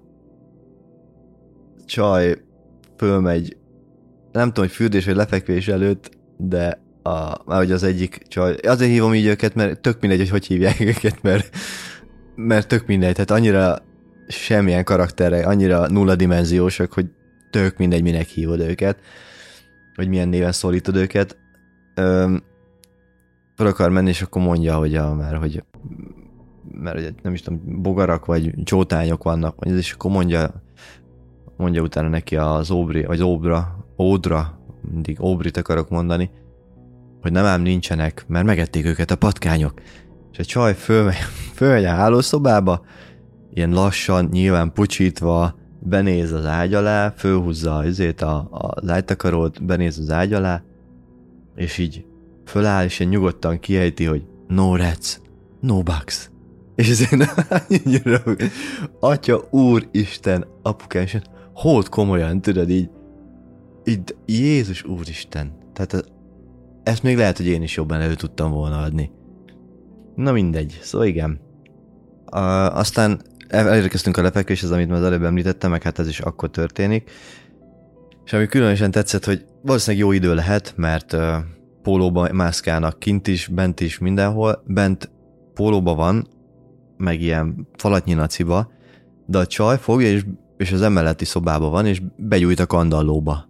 csaj 1.87 2.37
fölmegy, 2.97 3.57
nem 4.33 4.47
tudom, 4.47 4.65
hogy 4.65 4.75
fürdés 4.75 5.05
vagy 5.05 5.15
lefekvés 5.15 5.69
előtt, 5.69 6.11
de 6.37 6.81
a, 7.03 7.43
már 7.45 7.59
hogy 7.59 7.73
az 7.73 7.83
egyik 7.83 8.23
csaj, 8.29 8.57
azért 8.63 8.91
hívom 8.91 9.15
így 9.15 9.27
őket, 9.27 9.55
mert 9.55 9.81
tök 9.81 10.01
mindegy, 10.01 10.19
hogy 10.19 10.29
hogy 10.29 10.47
hívják 10.47 10.81
őket, 10.81 11.23
mert, 11.23 11.57
mert 12.37 12.69
tök 12.69 12.87
mindegy, 12.87 13.13
tehát 13.13 13.31
annyira 13.31 13.79
semmilyen 14.29 14.85
karakterre, 14.85 15.47
annyira 15.47 15.89
nulla 15.89 16.15
dimenziósak, 16.15 16.93
hogy 16.93 17.07
tök 17.51 17.77
mindegy, 17.77 18.03
minek 18.03 18.27
hívod 18.27 18.61
őket, 18.61 18.99
vagy 19.95 20.09
milyen 20.09 20.29
néven 20.29 20.53
szólítod 20.53 20.97
őket. 20.97 21.37
Öm, 21.95 22.43
fel 23.55 23.67
akar 23.67 23.91
menni, 23.91 24.09
és 24.09 24.23
akkor 24.23 24.43
mondja, 24.43 24.77
hogy, 24.77 24.95
a, 24.95 25.15
mert 25.15 25.37
hogy 25.37 25.63
mert 26.81 26.99
ugye 26.99 27.11
nem 27.23 27.33
is 27.33 27.43
tudom, 27.43 27.83
bogarak 27.83 28.25
vagy 28.27 28.55
csótányok 28.65 29.23
vannak, 29.23 29.65
vagy 29.65 29.77
és 29.77 29.93
akkor 29.93 30.11
mondja, 30.11 30.63
mondja 31.57 31.83
utána 31.83 32.09
neki 32.09 32.37
az 32.37 32.71
óbri, 32.71 33.05
vagy 33.05 33.23
óbra, 33.23 33.87
ódra, 33.99 34.61
mindig 34.93 35.23
óbrit 35.23 35.57
akarok 35.57 35.89
mondani, 35.89 36.31
hogy 37.23 37.33
nem 37.33 37.45
ám 37.45 37.63
nincsenek, 37.63 38.25
mert 38.29 38.47
megették 38.47 38.85
őket 38.85 39.11
a 39.11 39.17
patkányok. 39.17 39.81
És 40.37 40.43
a 40.43 40.45
csaj 40.45 40.75
fölmegy, 40.75 41.17
fölmegy 41.55 41.85
a 41.85 41.91
hálószobába, 41.91 42.85
ilyen 43.55 43.71
lassan, 43.71 44.29
nyilván 44.33 44.73
pucsítva, 44.73 45.55
benéz 45.81 46.33
az 46.33 46.45
ágy 46.45 46.75
alá, 46.75 47.11
fölhúzza 47.17 47.77
azért 47.77 48.23
a, 48.23 48.37
a 48.51 48.75
lájtakarót, 48.75 49.65
benéz 49.65 49.99
az 49.99 50.11
ágy 50.11 50.33
alá, 50.33 50.63
és 51.55 51.79
így 51.79 52.05
föláll, 52.45 52.85
és 52.85 52.99
ilyen 53.01 53.13
nyugodtan 53.13 53.59
kiejti, 53.59 54.05
hogy 54.05 54.25
no 54.49 54.77
rats, 54.77 55.17
no 55.61 55.83
bugs. 55.83 56.31
És 56.75 56.91
ezért 56.91 57.35
annyira, 57.69 58.23
atya, 59.01 59.49
úr, 59.51 59.89
Isten, 59.91 60.47
apukám, 60.63 61.03
és 61.03 61.19
hold 61.53 61.89
komolyan, 61.89 62.41
tudod, 62.41 62.71
így, 62.71 62.91
így, 63.85 64.17
Jézus 64.27 64.85
úristen. 64.85 65.53
Tehát 65.73 66.11
ezt 66.83 67.03
még 67.03 67.17
lehet, 67.17 67.37
hogy 67.37 67.47
én 67.47 67.63
is 67.63 67.77
jobban 67.77 68.01
elő 68.01 68.15
tudtam 68.15 68.51
volna 68.51 68.81
adni. 68.81 69.11
Na 70.17 70.33
mindegy, 70.33 70.79
szóval 70.83 71.07
igen. 71.07 71.41
Uh, 72.33 72.77
aztán 72.79 73.21
elérkeztünk 73.49 74.17
a 74.17 74.23
lefekvéshez, 74.23 74.71
amit 74.71 74.89
már 74.89 74.99
az 74.99 75.05
előbb 75.05 75.23
említettem, 75.23 75.71
meg 75.71 75.83
hát 75.83 75.99
ez 75.99 76.09
is 76.09 76.21
akkor 76.21 76.51
történik. 76.51 77.11
És 78.25 78.33
ami 78.33 78.47
különösen 78.47 78.91
tetszett, 78.91 79.25
hogy 79.25 79.45
valószínűleg 79.63 80.07
jó 80.07 80.13
idő 80.13 80.35
lehet, 80.35 80.73
mert 80.77 81.13
uh, 81.13 81.37
pólóba 81.83 82.33
mászkálnak 82.33 82.99
kint 82.99 83.27
is, 83.27 83.47
bent 83.47 83.81
is, 83.81 83.99
mindenhol. 83.99 84.63
Bent 84.67 85.11
pólóba 85.55 85.95
van, 85.95 86.29
meg 86.97 87.21
ilyen 87.21 87.69
falatnyi 87.77 88.15
naciba, 88.15 88.71
de 89.27 89.39
a 89.39 89.47
csaj 89.47 89.79
fogja, 89.79 90.09
és, 90.09 90.25
és 90.57 90.73
az 90.73 90.83
emeleti 90.83 91.25
szobába 91.25 91.69
van, 91.69 91.87
és 91.87 92.03
begyújt 92.17 92.61
a 92.61 92.67
kandallóba. 92.67 93.49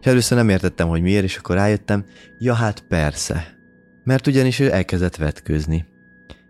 És 0.00 0.06
először 0.06 0.38
nem 0.38 0.48
értettem, 0.48 0.88
hogy 0.88 1.02
miért, 1.02 1.24
és 1.24 1.36
akkor 1.36 1.56
rájöttem, 1.56 2.04
ja 2.38 2.54
hát 2.54 2.86
persze. 2.88 3.60
Mert 4.04 4.26
ugyanis 4.26 4.58
ő 4.58 4.72
elkezdett 4.72 5.16
vetközni. 5.16 5.86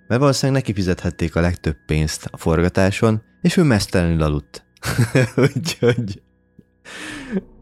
Mert 0.08 0.20
valószínűleg 0.20 0.62
neki 0.62 0.74
fizethették 0.74 1.36
a 1.36 1.40
legtöbb 1.40 1.76
pénzt 1.86 2.28
a 2.30 2.36
forgatáson, 2.36 3.22
és 3.42 3.56
ő 3.56 3.62
mesztelenül 3.62 4.22
aludt. 4.22 4.64
Úgyhogy 5.54 6.22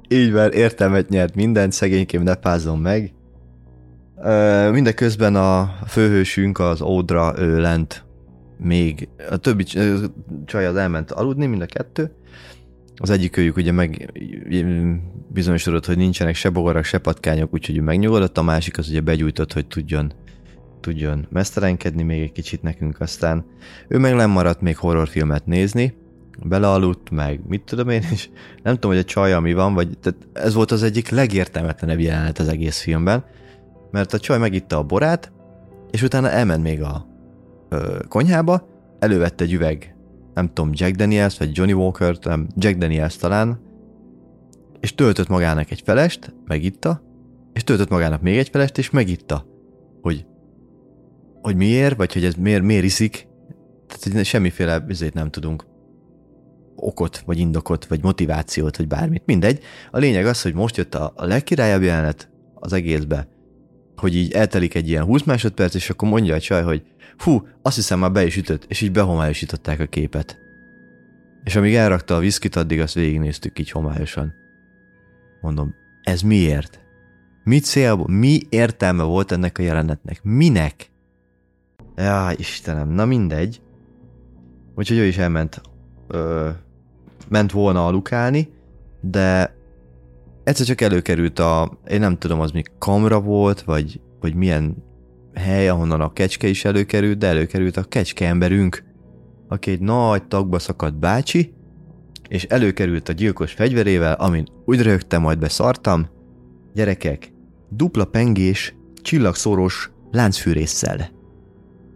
így 0.09 0.33
már 0.33 0.55
értelmet 0.55 1.09
nyert 1.09 1.35
mindent, 1.35 1.73
szegénykém 1.73 2.23
ne 2.23 2.35
pázzon 2.35 2.79
meg. 2.79 3.13
mindeközben 4.73 5.37
a 5.37 5.79
főhősünk, 5.87 6.59
az 6.59 6.81
Ódra, 6.83 7.35
ő 7.39 7.61
lent 7.61 8.05
még, 8.59 9.09
a 9.31 9.37
többi 9.37 9.65
csaj 10.45 10.67
az 10.67 10.77
elment 10.77 11.11
aludni, 11.11 11.47
mind 11.47 11.63
a 11.63 11.67
kettő, 11.67 12.13
az 13.01 13.11
egyik 13.11 13.37
őjük 13.37 13.57
ugye 13.57 13.73
meg 13.73 14.13
bizonyosodott, 15.29 15.87
hogy 15.87 15.97
nincsenek 15.97 16.35
se 16.35 16.51
bogarak, 16.51 16.85
se 16.85 16.99
patkányok, 16.99 17.55
úgyhogy 17.55 17.77
ő 17.77 17.81
megnyugodott, 17.83 18.39
a 18.39 18.43
másik 18.43 18.79
az 18.79 18.89
ugye 18.89 19.01
begyújtott, 19.01 19.53
hogy 19.53 19.67
tudjon, 19.67 20.13
tudjon 20.81 21.27
mesztelenkedni 21.31 22.03
még 22.03 22.23
egy 22.23 22.33
kicsit 22.33 22.63
nekünk, 22.63 23.01
aztán. 23.01 23.45
Ő 23.89 23.99
meg 23.99 24.15
nem 24.15 24.31
maradt 24.31 24.61
még 24.61 24.77
horrorfilmet 24.77 25.47
nézni, 25.47 25.95
belealudt, 26.45 27.11
meg 27.11 27.41
mit 27.49 27.63
tudom 27.63 27.89
én, 27.89 28.03
és 28.11 28.29
nem 28.63 28.75
tudom, 28.75 28.91
hogy 28.91 29.01
a 29.01 29.05
csaj 29.05 29.33
ami 29.33 29.53
van, 29.53 29.75
vagy 29.75 29.99
tehát 29.99 30.29
ez 30.33 30.55
volt 30.55 30.71
az 30.71 30.83
egyik 30.83 31.09
legértelmetlenebb 31.09 32.01
jelenet 32.01 32.39
az 32.39 32.49
egész 32.49 32.81
filmben, 32.81 33.25
mert 33.91 34.13
a 34.13 34.19
csaj 34.19 34.39
megitta 34.39 34.79
a 34.79 34.83
borát, 34.83 35.33
és 35.91 36.03
utána 36.03 36.31
elment 36.31 36.63
még 36.63 36.83
a 36.83 37.07
ö, 37.69 37.99
konyhába, 38.09 38.69
elővette 38.99 39.45
egy 39.45 39.53
üveg 39.53 39.95
nem 40.35 40.47
tudom, 40.47 40.71
Jack 40.75 40.95
Daniels, 40.95 41.39
vagy 41.39 41.57
Johnny 41.57 41.73
Walker, 41.73 42.17
nem, 42.23 42.47
Jack 42.57 42.79
Daniels 42.79 43.17
talán, 43.17 43.61
és 44.81 44.95
töltött 44.95 45.29
magának 45.29 45.71
egy 45.71 45.83
felest, 45.85 46.35
megitta, 46.47 47.03
és 47.53 47.65
töltött 47.65 47.89
magának 47.89 48.21
még 48.21 48.37
egy 48.37 48.49
felest, 48.49 48.79
és 48.79 48.91
megitta. 48.91 49.47
Hogy, 50.01 50.27
hogy 51.43 51.57
miért, 51.57 51.97
vagy 51.97 52.13
hogy 52.13 52.25
ez 52.25 52.35
miért, 52.35 52.63
miért 52.63 52.85
iszik, 52.85 53.29
tehát 53.87 54.17
hogy 54.17 54.25
semmiféle 54.25 54.85
ezért 54.89 55.15
nem 55.15 55.31
tudunk 55.31 55.67
okot, 56.77 57.19
vagy 57.19 57.39
indokot, 57.39 57.87
vagy 57.87 58.03
motivációt, 58.03 58.77
vagy 58.77 58.87
bármit. 58.87 59.23
Mindegy. 59.27 59.63
A 59.91 59.99
lényeg 59.99 60.27
az, 60.27 60.43
hogy 60.43 60.55
most 60.55 60.77
jött 60.77 60.95
a, 60.95 61.13
a 61.17 61.25
legkirályabb 61.25 61.83
jelenet 61.83 62.31
az 62.55 62.73
egészbe, 62.73 63.29
hogy 64.01 64.17
így 64.17 64.33
eltelik 64.33 64.75
egy 64.75 64.89
ilyen 64.89 65.05
20 65.05 65.23
másodperc, 65.23 65.75
és 65.75 65.91
akkor 65.91 66.09
mondja 66.09 66.35
a 66.35 66.41
csaj, 66.41 66.63
hogy 66.63 66.83
Hú, 67.19 67.47
azt 67.63 67.77
hiszem 67.77 67.99
már 67.99 68.13
be 68.13 68.25
is 68.25 68.37
ütött, 68.37 68.65
és 68.69 68.81
így 68.81 68.93
behomályosították 68.93 69.81
a 69.81 69.87
képet. 69.87 70.39
És 71.45 71.57
amíg 71.57 71.75
elrakta 71.75 72.17
a 72.17 72.19
viszkit, 72.19 72.57
addig 72.57 72.81
azt 72.81 72.95
végignéztük 72.95 73.59
így 73.59 73.71
homályosan. 73.71 74.33
Mondom, 75.41 75.75
ez 76.03 76.21
miért? 76.23 76.81
Mi 77.45 77.59
célból? 77.59 78.09
Mi 78.09 78.41
értelme 78.49 79.03
volt 79.03 79.33
ennek 79.33 79.59
a 79.59 79.63
jelenetnek? 79.63 80.23
Minek? 80.23 80.91
Ja, 81.97 82.31
Istenem, 82.37 82.89
na 82.89 83.05
mindegy. 83.05 83.61
Úgyhogy 84.75 84.97
ő 84.97 85.05
is 85.05 85.19
elment, 85.19 85.61
ö, 86.07 86.49
ment 87.29 87.53
volna 87.53 87.87
alukálni, 87.87 88.49
de 89.01 89.55
egyszer 90.51 90.67
csak 90.67 90.81
előkerült 90.81 91.39
a, 91.39 91.79
én 91.89 92.01
nem 92.01 92.19
tudom, 92.19 92.41
az 92.41 92.51
mi 92.51 92.63
kamra 92.79 93.21
volt, 93.21 93.63
vagy, 93.63 94.01
vagy 94.21 94.35
milyen 94.35 94.85
hely, 95.35 95.69
ahonnan 95.69 96.01
a 96.01 96.13
kecske 96.13 96.49
is 96.49 96.65
előkerült, 96.65 97.19
de 97.19 97.27
előkerült 97.27 97.77
a 97.77 97.85
kecske 97.85 98.27
emberünk, 98.27 98.85
aki 99.49 99.71
egy 99.71 99.81
nagy 99.81 100.27
tagba 100.27 100.59
szakadt 100.59 100.99
bácsi, 100.99 101.53
és 102.29 102.45
előkerült 102.45 103.09
a 103.09 103.13
gyilkos 103.13 103.53
fegyverével, 103.53 104.13
amin 104.15 104.47
úgy 104.65 104.83
rögtem, 104.83 105.23
majd 105.23 105.39
beszartam. 105.39 106.09
Gyerekek, 106.75 107.33
dupla 107.69 108.05
pengés, 108.05 108.75
csillagszórós 109.03 109.91
láncfűrészsel. 110.11 110.97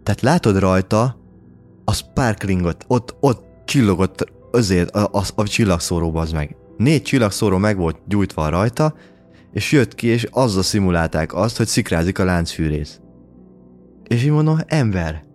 Tehát 0.03 0.21
látod 0.21 0.59
rajta 0.59 1.19
a 1.85 1.93
sparklingot, 1.93 2.85
ott, 2.87 3.15
ott 3.19 3.43
csillogott 3.65 4.31
azért 4.51 4.95
a, 4.95 5.09
a, 5.11 5.21
a 5.35 5.43
csillagszóróba 5.43 6.21
az 6.21 6.31
meg. 6.31 6.55
Négy 6.77 7.01
csillagszóró 7.01 7.57
meg 7.57 7.77
volt 7.77 7.97
gyújtva 8.07 8.49
rajta, 8.49 8.95
és 9.51 9.71
jött 9.71 9.95
ki, 9.95 10.07
és 10.07 10.27
azzal 10.31 10.63
szimulálták 10.63 11.33
azt, 11.33 11.57
hogy 11.57 11.67
szikrázik 11.67 12.19
a 12.19 12.23
láncfűrész. 12.23 12.99
És 14.03 14.23
így 14.23 14.31
mondom, 14.31 14.57
ember, 14.67 15.25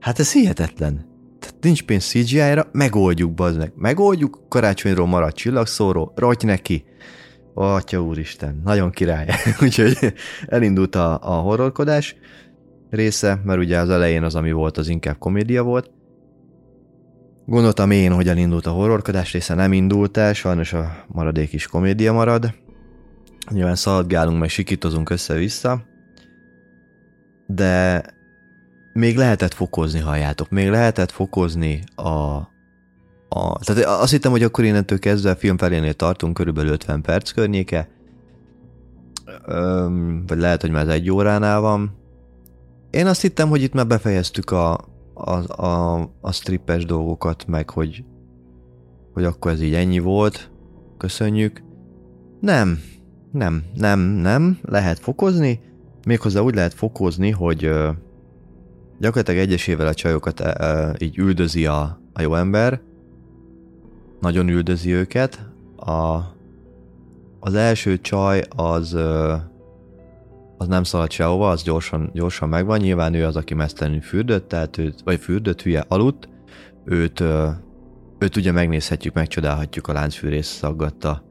hát 0.00 0.18
ez 0.18 0.32
hihetetlen. 0.32 1.08
Tehát 1.38 1.56
nincs 1.60 1.82
pénz 1.82 2.04
CGI-ra, 2.04 2.68
megoldjuk, 2.72 3.34
bazd 3.34 3.58
meg. 3.58 3.72
Megoldjuk, 3.76 4.40
karácsonyról 4.48 5.06
marad 5.06 5.32
csillagszóró, 5.32 6.12
rajt 6.14 6.42
neki. 6.44 6.84
Atya 7.54 8.02
úristen, 8.02 8.60
nagyon 8.64 8.90
király. 8.90 9.26
Úgyhogy 9.62 10.14
elindult 10.46 10.94
a, 10.94 11.18
a 11.22 11.34
horrorkodás 11.34 12.16
része, 12.90 13.40
mert 13.44 13.60
ugye 13.60 13.78
az 13.78 13.90
elején 13.90 14.22
az, 14.22 14.34
ami 14.34 14.52
volt, 14.52 14.76
az 14.76 14.88
inkább 14.88 15.18
komédia 15.18 15.62
volt. 15.62 15.90
Gondoltam 17.50 17.90
én, 17.90 18.12
hogy 18.12 18.28
elindult 18.28 18.66
a 18.66 18.70
horrorkodás 18.70 19.32
része, 19.32 19.54
nem 19.54 19.72
indult 19.72 20.16
el, 20.16 20.32
sajnos 20.32 20.72
a 20.72 21.04
maradék 21.06 21.52
is 21.52 21.66
komédia 21.66 22.12
marad. 22.12 22.54
Nyilván 23.50 23.74
szaladgálunk, 23.74 24.38
meg 24.38 24.48
sikítozunk 24.48 25.10
össze-vissza, 25.10 25.82
de 27.46 28.02
még 28.92 29.16
lehetett 29.16 29.54
fokozni, 29.54 30.00
halljátok, 30.00 30.50
még 30.50 30.68
lehetett 30.68 31.10
fokozni 31.10 31.82
a, 31.94 32.08
a... 33.28 33.58
Tehát 33.64 33.84
azt 33.84 34.10
hittem, 34.10 34.30
hogy 34.30 34.42
akkor 34.42 34.64
innentől 34.64 34.98
kezdve 34.98 35.30
a 35.30 35.36
film 35.36 35.56
felénél 35.56 35.94
tartunk, 35.94 36.34
körülbelül 36.34 36.72
50 36.72 37.02
perc 37.02 37.30
környéke, 37.30 37.88
Öm, 39.46 40.24
vagy 40.26 40.38
lehet, 40.38 40.60
hogy 40.60 40.70
már 40.70 40.82
ez 40.82 40.94
egy 40.94 41.10
óránál 41.10 41.60
van. 41.60 41.96
Én 42.90 43.06
azt 43.06 43.20
hittem, 43.20 43.48
hogy 43.48 43.62
itt 43.62 43.72
már 43.72 43.86
befejeztük 43.86 44.50
a, 44.50 44.88
a, 45.24 45.62
a, 45.66 46.00
a 46.20 46.32
strippes 46.32 46.84
dolgokat, 46.84 47.46
meg 47.46 47.70
hogy, 47.70 48.04
hogy 49.12 49.24
akkor 49.24 49.50
ez 49.50 49.60
így 49.60 49.74
ennyi 49.74 49.98
volt. 49.98 50.50
Köszönjük. 50.96 51.62
Nem, 52.40 52.78
nem, 53.32 53.64
nem, 53.74 54.00
nem, 54.00 54.58
lehet 54.62 54.98
fokozni. 54.98 55.60
Méghozzá 56.06 56.40
úgy 56.40 56.54
lehet 56.54 56.74
fokozni, 56.74 57.30
hogy 57.30 57.70
Gyakorlatilag 59.00 59.40
egyesével 59.40 59.86
a 59.86 59.94
csajokat 59.94 60.40
e, 60.40 60.94
így 60.98 61.18
üldözi 61.18 61.66
a, 61.66 62.00
a 62.12 62.22
jó 62.22 62.34
ember, 62.34 62.80
nagyon 64.20 64.48
üldözi 64.48 64.92
őket. 64.92 65.48
A, 65.76 66.18
az 67.40 67.54
első 67.54 68.00
csaj 68.00 68.42
az 68.56 68.96
az 70.60 70.68
nem 70.68 70.82
szaladt 70.82 71.10
sehova, 71.10 71.48
az 71.48 71.62
gyorsan, 71.62 72.10
gyorsan 72.12 72.48
megvan. 72.48 72.78
Nyilván 72.78 73.14
ő 73.14 73.24
az, 73.24 73.36
aki 73.36 73.54
mesztelenül 73.54 74.00
fürdött, 74.00 74.48
tehát 74.48 74.78
őt, 74.78 75.00
vagy 75.04 75.20
fürdött, 75.20 75.62
hülye 75.62 75.84
aludt. 75.88 76.28
Őt, 76.84 77.20
őt 78.18 78.36
ugye 78.36 78.52
megnézhetjük, 78.52 79.14
megcsodálhatjuk, 79.14 79.86
a 79.86 79.92
láncfűrész 79.92 80.46
szaggatta 80.46 81.24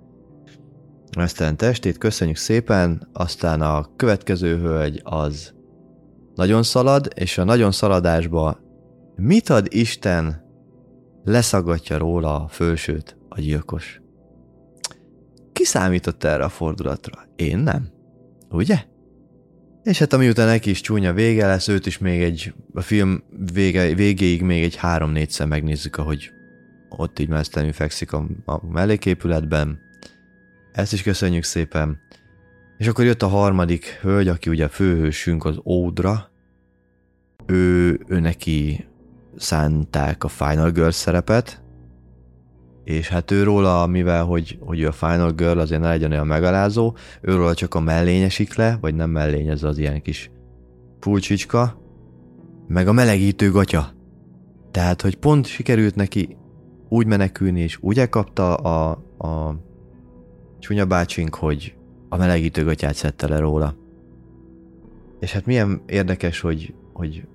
mesztelen 1.17 1.57
testét. 1.57 1.97
Köszönjük 1.97 2.37
szépen. 2.37 3.09
Aztán 3.13 3.61
a 3.61 3.95
következő 3.95 4.57
hölgy 4.57 5.01
az 5.03 5.53
nagyon 6.35 6.63
szalad, 6.63 7.07
és 7.15 7.37
a 7.37 7.43
nagyon 7.43 7.71
szaladásba 7.71 8.59
mit 9.15 9.49
ad 9.49 9.67
Isten, 9.69 10.45
leszaggatja 11.23 11.97
róla 11.97 12.43
a 12.43 12.47
fölsőt 12.47 13.17
a 13.29 13.39
gyilkos. 13.39 14.01
Ki 15.53 15.63
számított 15.63 16.23
erre 16.23 16.43
a 16.43 16.49
fordulatra? 16.49 17.27
Én 17.35 17.57
nem. 17.57 17.89
Ugye? 18.49 18.87
És 19.89 19.99
hát 19.99 20.13
amiután 20.13 20.47
neki 20.47 20.69
is 20.69 20.81
csúnya 20.81 21.13
vége 21.13 21.47
lesz, 21.47 21.67
őt 21.67 21.85
is 21.85 21.97
még 21.97 22.21
egy, 22.21 22.53
a 22.73 22.81
film 22.81 23.23
vége, 23.53 23.93
végéig 23.93 24.41
még 24.41 24.63
egy 24.63 24.75
három-négyszer 24.75 25.47
megnézzük, 25.47 25.97
ahogy 25.97 26.31
ott 26.89 27.19
így 27.19 27.27
mesztelenül 27.27 27.73
fekszik 27.73 28.13
a, 28.13 28.25
a 28.45 28.65
melléképületben. 28.71 29.79
Ezt 30.71 30.93
is 30.93 31.03
köszönjük 31.03 31.43
szépen. 31.43 31.99
És 32.77 32.87
akkor 32.87 33.05
jött 33.05 33.21
a 33.21 33.27
harmadik 33.27 33.99
hölgy, 34.01 34.27
aki 34.27 34.49
ugye 34.49 34.65
a 34.65 34.69
főhősünk, 34.69 35.45
az 35.45 35.59
Ódra. 35.65 36.31
Ő, 37.45 37.99
ő 38.07 38.19
neki 38.19 38.85
szánták 39.37 40.23
a 40.23 40.27
Final 40.27 40.71
Girl 40.71 40.89
szerepet, 40.89 41.61
és 42.89 43.07
hát 43.07 43.31
őróla, 43.31 43.87
mivel 43.87 44.23
hogy, 44.23 44.57
hogy 44.61 44.79
ő 44.79 44.87
a 44.87 44.91
Final 44.91 45.31
Girl 45.31 45.59
azért 45.59 45.81
ne 45.81 45.87
legyen 45.87 46.11
olyan 46.11 46.27
megalázó, 46.27 46.95
őróla 47.21 47.53
csak 47.53 47.75
a 47.75 47.79
mellény 47.79 48.21
esik 48.21 48.55
le, 48.55 48.77
vagy 48.81 48.95
nem 48.95 49.09
mellény, 49.09 49.47
ez 49.47 49.63
az 49.63 49.77
ilyen 49.77 50.01
kis 50.01 50.31
pulcsicska, 50.99 51.81
meg 52.67 52.87
a 52.87 52.91
melegítő 52.91 53.51
gatya. 53.51 53.91
Tehát, 54.71 55.01
hogy 55.01 55.15
pont 55.15 55.45
sikerült 55.45 55.95
neki 55.95 56.37
úgy 56.87 57.05
menekülni, 57.05 57.59
és 57.59 57.77
úgy 57.81 57.99
elkapta 57.99 58.55
a, 58.55 58.89
a 59.17 59.55
csúnya 60.59 60.85
bácsink, 60.85 61.35
hogy 61.35 61.75
a 62.09 62.17
melegítő 62.17 62.63
gatyát 62.63 62.95
szedte 62.95 63.27
le 63.27 63.39
róla. 63.39 63.75
És 65.19 65.31
hát 65.31 65.45
milyen 65.45 65.81
érdekes, 65.85 66.39
hogy, 66.39 66.73
hogy, 66.93 67.27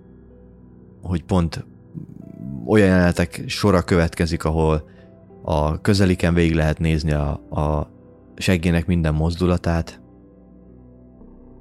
hogy 1.02 1.22
pont 1.22 1.66
olyan 2.66 2.88
jelenetek 2.88 3.42
sora 3.46 3.82
következik, 3.82 4.44
ahol 4.44 4.92
a 5.46 5.80
közeliken 5.80 6.34
végig 6.34 6.54
lehet 6.54 6.78
nézni 6.78 7.12
a, 7.12 7.30
a 7.50 7.90
seggének 8.36 8.86
minden 8.86 9.14
mozdulatát. 9.14 10.00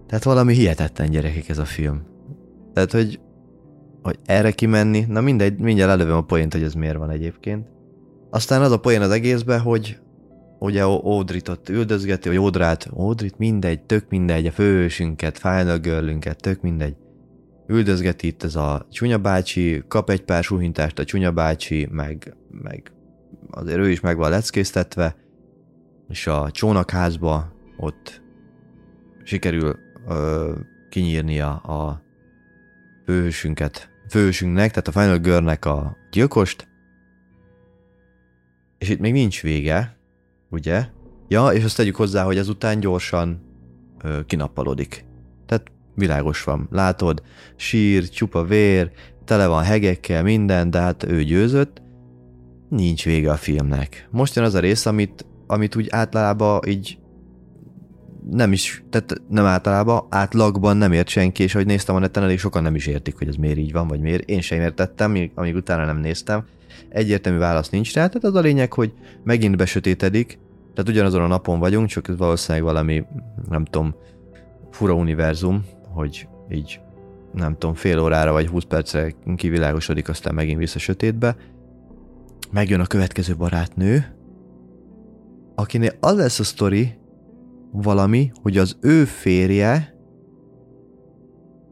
Tehát 0.07 0.23
valami 0.23 0.53
hihetetlen 0.53 1.09
gyerekek 1.09 1.49
ez 1.49 1.57
a 1.57 1.65
film. 1.65 2.01
Tehát, 2.73 2.91
hogy, 2.91 3.19
hogy 4.01 4.19
erre 4.25 4.51
kimenni, 4.51 5.05
na 5.07 5.21
mindegy, 5.21 5.57
mindjárt 5.57 5.91
elővem 5.91 6.15
a 6.15 6.21
poént, 6.21 6.53
hogy 6.53 6.63
ez 6.63 6.73
miért 6.73 6.97
van 6.97 7.09
egyébként. 7.09 7.67
Aztán 8.29 8.61
az 8.61 8.71
a 8.71 8.79
poén 8.79 9.01
az 9.01 9.11
egészben, 9.11 9.59
hogy 9.59 9.99
ugye 10.59 10.83
Audrit 10.83 11.47
ott 11.47 11.69
üldözgeti, 11.69 12.27
vagy 12.27 12.37
Audrát, 12.37 12.89
Audrit 12.93 13.37
mindegy, 13.37 13.81
tök 13.81 14.09
mindegy, 14.09 14.45
a 14.45 14.51
főhősünket, 14.51 15.37
Final 15.37 15.77
Girlünket, 15.77 16.41
tök 16.41 16.61
mindegy. 16.61 16.95
Üldözgeti 17.67 18.27
itt 18.27 18.43
ez 18.43 18.55
a 18.55 18.87
csúnya 18.91 19.17
bácsi, 19.17 19.83
kap 19.87 20.09
egy 20.09 20.21
pár 20.21 20.43
suhintást 20.43 20.99
a 20.99 21.03
csúnya 21.03 21.31
bácsi, 21.31 21.87
meg, 21.91 22.35
meg 22.61 22.91
azért 23.49 23.77
ő 23.77 23.89
is 23.89 23.99
meg 23.99 24.17
van 24.17 24.29
leckésztetve, 24.29 25.15
és 26.09 26.27
a 26.27 26.51
csónakházba 26.51 27.53
ott 27.77 28.21
sikerül 29.23 29.75
ö, 30.07 30.51
kinyírnia 30.89 31.55
a 31.55 32.01
főhősünket, 33.05 33.89
főhősünknek, 34.09 34.69
tehát 34.69 34.87
a 34.87 34.91
Final 34.91 35.17
Girlnek 35.17 35.65
a 35.65 35.97
gyilkost, 36.11 36.67
és 38.77 38.89
itt 38.89 38.99
még 38.99 39.13
nincs 39.13 39.41
vége, 39.41 39.97
ugye? 40.49 40.85
Ja, 41.27 41.47
és 41.47 41.63
azt 41.63 41.75
tegyük 41.75 41.95
hozzá, 41.95 42.23
hogy 42.23 42.37
ezután 42.37 42.79
gyorsan 42.79 43.41
ö, 44.03 44.25
kinappalodik. 44.25 45.05
Tehát 45.45 45.71
világos 45.95 46.43
van. 46.43 46.67
Látod, 46.71 47.23
sír, 47.55 48.09
csupa 48.09 48.43
vér, 48.43 48.91
tele 49.25 49.47
van 49.47 49.63
hegekkel, 49.63 50.23
minden, 50.23 50.69
de 50.69 50.79
hát 50.79 51.03
ő 51.03 51.23
győzött, 51.23 51.81
nincs 52.75 53.05
vége 53.05 53.31
a 53.31 53.35
filmnek. 53.35 54.07
Most 54.11 54.35
jön 54.35 54.45
az 54.45 54.53
a 54.53 54.59
rész, 54.59 54.85
amit, 54.85 55.25
amit 55.47 55.75
úgy 55.75 55.87
általában 55.89 56.61
így 56.67 56.97
nem 58.31 58.51
is, 58.51 58.83
tehát 58.89 59.21
nem 59.29 59.45
általában, 59.45 60.05
átlagban 60.09 60.77
nem 60.77 60.91
ért 60.91 61.07
senki, 61.07 61.43
és 61.43 61.55
ahogy 61.55 61.67
néztem 61.67 61.95
a 61.95 61.99
neten, 61.99 62.23
elég 62.23 62.39
sokan 62.39 62.63
nem 62.63 62.75
is 62.75 62.87
értik, 62.87 63.17
hogy 63.17 63.27
ez 63.27 63.35
miért 63.35 63.57
így 63.57 63.71
van, 63.71 63.87
vagy 63.87 63.99
miért. 63.99 64.29
Én 64.29 64.41
sem 64.41 64.61
értettem, 64.61 65.31
amíg 65.35 65.55
utána 65.55 65.85
nem 65.85 65.97
néztem. 65.97 66.45
Egyértelmű 66.89 67.39
válasz 67.39 67.69
nincs 67.69 67.93
rá, 67.93 68.07
tehát 68.07 68.23
az 68.23 68.35
a 68.35 68.39
lényeg, 68.39 68.73
hogy 68.73 68.93
megint 69.23 69.57
besötétedik, 69.57 70.39
tehát 70.73 70.89
ugyanazon 70.89 71.21
a 71.21 71.27
napon 71.27 71.59
vagyunk, 71.59 71.87
csak 71.87 72.07
ez 72.07 72.17
valószínűleg 72.17 72.63
valami, 72.67 73.03
nem 73.49 73.65
tudom, 73.65 73.95
fura 74.71 74.93
univerzum, 74.93 75.65
hogy 75.93 76.27
így 76.49 76.79
nem 77.33 77.53
tudom, 77.57 77.75
fél 77.75 77.99
órára 77.99 78.31
vagy 78.31 78.47
20 78.47 78.63
percre 78.63 79.13
kivilágosodik, 79.35 80.09
aztán 80.09 80.33
megint 80.33 80.59
vissza 80.59 80.79
sötétbe, 80.79 81.35
megjön 82.51 82.79
a 82.79 82.85
következő 82.85 83.35
barátnő, 83.35 84.15
akinél 85.55 85.91
az 85.99 86.15
lesz 86.15 86.39
a 86.39 86.43
sztori 86.43 86.93
valami, 87.71 88.31
hogy 88.41 88.57
az 88.57 88.77
ő 88.81 89.05
férje 89.05 89.95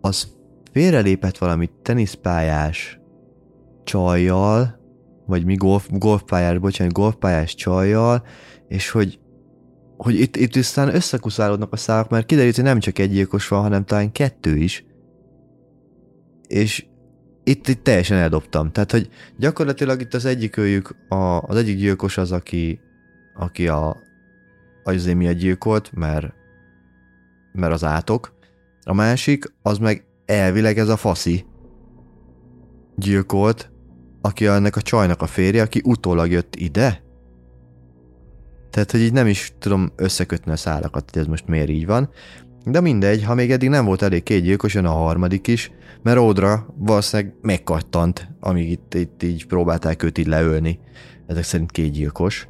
az 0.01 0.36
félrelépett 0.71 1.38
valami 1.38 1.69
teniszpályás 1.81 2.99
csajjal, 3.84 4.79
vagy 5.25 5.45
mi 5.45 5.55
golf, 5.55 5.89
golfpályás, 5.91 6.57
bocsánat, 6.57 6.93
golfpályás 6.93 7.55
csajjal, 7.55 8.23
és 8.67 8.89
hogy 8.89 9.19
hogy 9.97 10.19
itt, 10.19 10.36
itt 10.36 10.55
aztán 10.55 10.95
összekuszálódnak 10.95 11.73
a 11.73 11.77
szálak, 11.77 12.10
mert 12.10 12.25
kiderült, 12.25 12.55
hogy 12.55 12.63
nem 12.63 12.79
csak 12.79 12.99
egy 12.99 13.12
gyilkos 13.12 13.47
van, 13.47 13.62
hanem 13.62 13.86
talán 13.86 14.12
kettő 14.12 14.55
is. 14.55 14.86
És 16.47 16.86
itt, 17.43 17.67
itt 17.67 17.84
teljesen 17.84 18.17
eldobtam. 18.17 18.71
Tehát, 18.71 18.91
hogy 18.91 19.10
gyakorlatilag 19.38 20.01
itt 20.01 20.13
az 20.13 20.25
egyik 20.25 20.58
őjük, 20.58 20.95
a, 21.10 21.41
az 21.41 21.56
egyik 21.56 21.77
gyilkos 21.77 22.17
az, 22.17 22.32
aki, 22.32 22.80
aki 23.34 23.67
a, 23.67 23.97
azért 24.84 25.17
miatt 25.17 25.38
gyilkolt, 25.38 25.91
mert, 25.93 26.34
mert 27.54 27.73
az 27.73 27.84
átok. 27.84 28.34
A 28.84 28.93
másik, 28.93 29.54
az 29.62 29.77
meg 29.77 30.06
elvileg 30.25 30.77
ez 30.77 30.89
a 30.89 30.97
faszi 30.97 31.45
gyilkolt, 32.95 33.71
aki 34.21 34.45
ennek 34.45 34.75
a 34.75 34.82
csajnak 34.82 35.21
a 35.21 35.27
férje, 35.27 35.62
aki 35.62 35.82
utólag 35.84 36.32
jött 36.32 36.56
ide. 36.56 37.04
Tehát, 38.69 38.91
hogy 38.91 38.99
így 38.99 39.13
nem 39.13 39.27
is 39.27 39.54
tudom 39.60 39.91
összekötni 39.95 40.51
a 40.51 40.56
szálakat, 40.56 41.10
hogy 41.12 41.21
ez 41.21 41.27
most 41.27 41.47
miért 41.47 41.69
így 41.69 41.86
van. 41.86 42.10
De 42.65 42.82
mindegy, 42.82 43.24
ha 43.24 43.34
még 43.36 43.52
eddig 43.52 43.69
nem 43.69 43.86
volt 43.86 44.02
elég 44.02 44.24
két 44.24 44.43
gyilkos, 44.43 44.74
jön 44.74 44.86
a 44.86 44.91
harmadik 44.91 45.47
is, 45.47 45.71
mert 46.04 46.17
Ódra 46.17 46.74
valószínűleg 46.78 47.34
megkattant, 47.41 48.28
amíg 48.39 48.71
itt, 48.71 48.93
itt 48.93 49.24
így 49.24 49.47
próbálták 49.47 50.04
őt 50.04 50.17
így 50.17 50.28
leölni. 50.28 50.80
Ezek 51.28 51.43
szerint 51.43 51.71
két 51.71 51.91
gyilkos. 51.91 52.47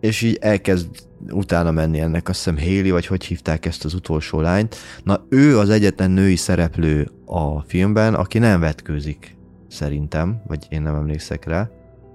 És 0.00 0.22
így 0.22 0.38
elkezd 0.40 0.88
utána 1.30 1.70
menni 1.70 2.00
ennek, 2.00 2.28
azt 2.28 2.44
hiszem 2.44 2.58
Haley, 2.58 2.90
vagy 2.90 3.06
hogy 3.06 3.24
hívták 3.24 3.66
ezt 3.66 3.84
az 3.84 3.94
utolsó 3.94 4.40
lányt. 4.40 4.76
Na 5.04 5.26
ő 5.28 5.58
az 5.58 5.70
egyetlen 5.70 6.10
női 6.10 6.36
szereplő 6.36 7.10
a 7.24 7.60
filmben, 7.60 8.14
aki 8.14 8.38
nem 8.38 8.60
vetkőzik, 8.60 9.36
szerintem, 9.68 10.42
vagy 10.46 10.66
én 10.68 10.82
nem 10.82 10.94
emlékszek 10.94 11.44
rá. 11.44 11.70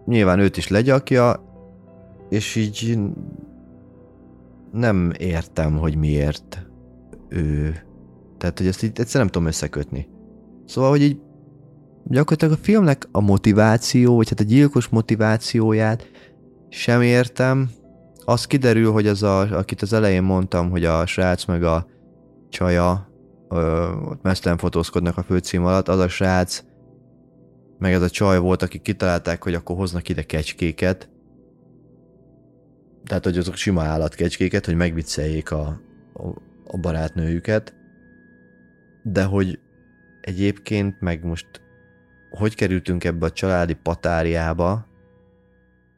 Nyilván 0.05 0.39
őt 0.39 0.57
is 0.57 0.67
legyakja, 0.67 1.43
és 2.29 2.55
így 2.55 2.99
nem 4.71 5.11
értem, 5.17 5.77
hogy 5.77 5.95
miért 5.95 6.64
ő. 7.29 7.75
Tehát, 8.37 8.57
hogy 8.57 8.67
ezt 8.67 8.83
így 8.83 8.99
egyszer 8.99 9.21
nem 9.21 9.29
tudom 9.29 9.47
összekötni. 9.47 10.07
Szóval, 10.65 10.89
hogy 10.89 11.01
így 11.01 11.17
gyakorlatilag 12.03 12.53
a 12.53 12.63
filmnek 12.63 13.07
a 13.11 13.21
motiváció, 13.21 14.15
vagy 14.15 14.29
hát 14.29 14.39
a 14.39 14.43
gyilkos 14.43 14.87
motivációját 14.87 16.09
sem 16.69 17.01
értem. 17.01 17.69
Az 18.25 18.45
kiderül, 18.45 18.91
hogy 18.91 19.07
az 19.07 19.23
a, 19.23 19.39
akit 19.39 19.81
az 19.81 19.93
elején 19.93 20.23
mondtam, 20.23 20.69
hogy 20.69 20.85
a 20.85 21.05
srác 21.05 21.45
meg 21.45 21.63
a 21.63 21.87
csaja 22.49 23.09
ö, 23.49 23.91
ott 23.91 24.21
mesztelen 24.21 24.57
fotózkodnak 24.57 25.17
a 25.17 25.23
főcím 25.23 25.65
alatt, 25.65 25.87
az 25.87 25.99
a 25.99 26.07
srác 26.07 26.63
meg 27.79 27.93
ez 27.93 28.01
a 28.01 28.09
csaj 28.09 28.39
volt, 28.39 28.61
akik 28.61 28.81
kitalálták, 28.81 29.43
hogy 29.43 29.53
akkor 29.53 29.75
hoznak 29.75 30.09
ide 30.09 30.23
kecskéket. 30.23 31.09
Tehát, 33.05 33.23
hogy 33.23 33.37
azok 33.37 33.55
sima 33.55 33.83
állatkecskéket, 33.83 34.65
hogy 34.65 34.75
megvicceljék 34.75 35.51
a, 35.51 35.79
a 36.67 36.77
barátnőjüket. 36.77 37.75
De 39.03 39.23
hogy 39.23 39.59
egyébként 40.21 41.01
meg 41.01 41.23
most 41.23 41.47
hogy 42.29 42.55
kerültünk 42.55 43.03
ebbe 43.03 43.25
a 43.25 43.31
családi 43.31 43.73
patáriába, 43.73 44.85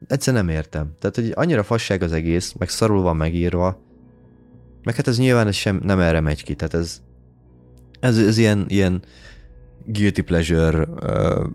egyszer 0.06 0.34
nem 0.34 0.48
értem. 0.48 0.94
Tehát, 0.98 1.16
hogy 1.16 1.32
annyira 1.34 1.62
fasság 1.62 2.02
az 2.02 2.12
egész, 2.12 2.52
meg 2.58 2.68
szarul 2.68 3.02
van 3.02 3.16
megírva, 3.16 3.80
meg 4.82 4.94
hát 4.94 5.08
ez 5.08 5.18
nyilván 5.18 5.46
ez 5.46 5.54
sem 5.54 5.80
nem 5.82 6.00
erre 6.00 6.20
megy 6.20 6.42
ki, 6.42 6.54
tehát 6.54 6.74
ez, 6.74 7.02
ez, 8.00 8.18
ez 8.18 8.38
ilyen, 8.38 8.64
ilyen 8.68 9.02
guilty 9.86 10.20
pleasure 10.20 10.86
uh, 10.86 11.46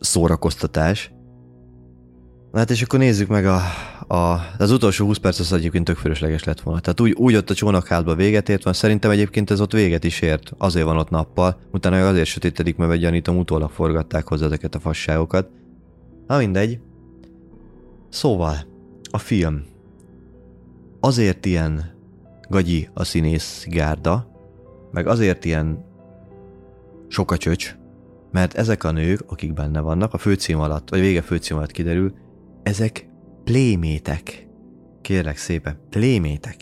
szórakoztatás. 0.00 1.12
Hát 2.56 2.70
és 2.70 2.82
akkor 2.82 2.98
nézzük 2.98 3.28
meg 3.28 3.46
a, 3.46 3.60
a, 4.14 4.40
az 4.58 4.70
utolsó 4.70 5.06
20 5.06 5.16
perc 5.16 5.38
az 5.38 5.52
egyébként 5.52 5.84
tök 5.84 5.96
fölösleges 5.96 6.44
lett 6.44 6.60
volna. 6.60 6.80
Tehát 6.80 7.00
úgy, 7.00 7.12
úgy 7.12 7.34
ott 7.34 7.50
a 7.50 7.54
csónakházba 7.54 8.14
véget 8.14 8.48
ért 8.48 8.62
van, 8.62 8.72
szerintem 8.72 9.10
egyébként 9.10 9.50
ez 9.50 9.60
ott 9.60 9.72
véget 9.72 10.04
is 10.04 10.20
ért, 10.20 10.52
azért 10.58 10.84
van 10.84 10.96
ott 10.96 11.10
nappal, 11.10 11.60
utána 11.72 12.08
azért 12.08 12.26
sötétedik, 12.26 12.76
mert 12.76 13.00
gyanítom 13.00 13.36
utólag 13.36 13.70
forgatták 13.70 14.28
hozzá 14.28 14.46
ezeket 14.46 14.74
a 14.74 14.80
fasságokat. 14.80 15.48
Na 16.26 16.36
mindegy. 16.36 16.78
Szóval, 18.08 18.56
a 19.10 19.18
film. 19.18 19.64
Azért 21.00 21.46
ilyen 21.46 21.94
gagyi 22.48 22.88
a 22.94 23.04
színész 23.04 23.66
gárda, 23.68 24.30
meg 24.92 25.06
azért 25.06 25.44
ilyen 25.44 25.84
sok 27.08 27.36
mert 28.30 28.54
ezek 28.54 28.84
a 28.84 28.90
nők, 28.90 29.20
akik 29.26 29.52
benne 29.52 29.80
vannak, 29.80 30.14
a 30.14 30.18
főcím 30.18 30.60
alatt, 30.60 30.90
vagy 30.90 31.00
vége 31.00 31.22
főcím 31.22 31.56
alatt 31.56 31.70
kiderül, 31.70 32.14
ezek 32.66 33.08
plémétek. 33.44 34.46
Kérlek 35.00 35.36
szépen, 35.36 35.78
plémétek. 35.90 36.56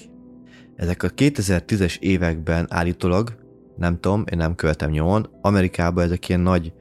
Ezek 0.77 1.03
a 1.03 1.09
2010-es 1.09 1.99
években 1.99 2.67
állítólag, 2.69 3.37
nem 3.77 4.01
tudom, 4.01 4.25
én 4.33 4.39
nem 4.39 4.55
követem 4.55 4.91
nyomon, 4.91 5.31
Amerikában 5.41 6.05
ezek 6.05 6.29
ilyen 6.29 6.41
nagy 6.41 6.73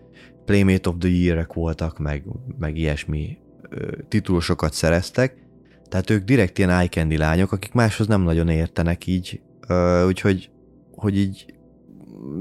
Playmate 0.46 0.90
of 0.90 0.96
the 1.00 1.10
Year-ek 1.10 1.54
voltak, 1.54 2.00
meg, 2.00 2.24
meg 2.60 2.78
ilyesmi 2.78 3.38
ö, 3.70 3.92
titulusokat 4.08 4.74
szereztek, 4.74 5.48
tehát 5.90 6.10
ők 6.10 6.24
direkt 6.24 6.58
ilyen 6.58 6.70
eye 6.70 6.88
candy 6.88 7.18
lányok, 7.18 7.52
akik 7.52 7.74
máshoz 7.74 8.08
nem 8.08 8.22
nagyon 8.22 8.50
értenek 8.50 9.08
így, 9.08 9.42
ö, 9.68 10.06
úgyhogy 10.06 10.50
hogy 10.96 11.18
így 11.18 11.46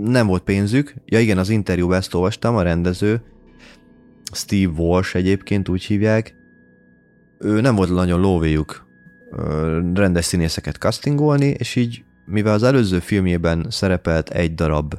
nem 0.02 0.26
volt 0.26 0.42
pénzük. 0.42 0.94
Ja 1.04 1.20
igen, 1.20 1.38
az 1.38 1.48
interjúban 1.48 1.96
ezt 1.96 2.14
olvastam, 2.14 2.56
a 2.56 2.62
rendező, 2.62 3.22
Steve 4.32 4.72
Walsh 4.82 5.16
egyébként 5.16 5.68
úgy 5.68 5.84
hívják, 5.84 6.40
ő 7.42 7.60
nem 7.60 7.74
volt 7.74 7.90
nagyon 7.90 8.20
lóvéjuk 8.20 8.86
rendes 9.94 10.24
színészeket 10.24 10.76
castingolni, 10.76 11.46
és 11.46 11.76
így, 11.76 12.04
mivel 12.26 12.52
az 12.54 12.62
előző 12.62 12.98
filmjében 12.98 13.66
szerepelt 13.70 14.30
egy 14.30 14.54
darab 14.54 14.94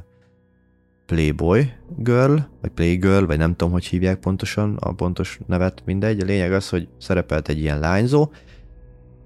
Playboy 1.06 1.72
Girl, 1.96 2.36
vagy 2.60 2.70
Playgirl, 2.70 3.24
vagy 3.24 3.38
nem 3.38 3.50
tudom, 3.50 3.72
hogy 3.72 3.84
hívják 3.84 4.18
pontosan 4.18 4.76
a 4.80 4.92
pontos 4.92 5.38
nevet, 5.46 5.82
mindegy. 5.84 6.20
A 6.20 6.24
lényeg 6.24 6.52
az, 6.52 6.68
hogy 6.68 6.88
szerepelt 6.98 7.48
egy 7.48 7.58
ilyen 7.58 7.78
lányzó, 7.78 8.30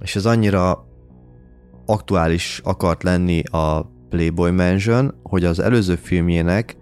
és 0.00 0.16
ez 0.16 0.26
annyira 0.26 0.86
aktuális 1.86 2.60
akart 2.64 3.02
lenni 3.02 3.42
a 3.42 3.90
Playboy 4.08 4.50
Mansion, 4.50 5.14
hogy 5.22 5.44
az 5.44 5.58
előző 5.58 5.94
filmjének 5.94 6.76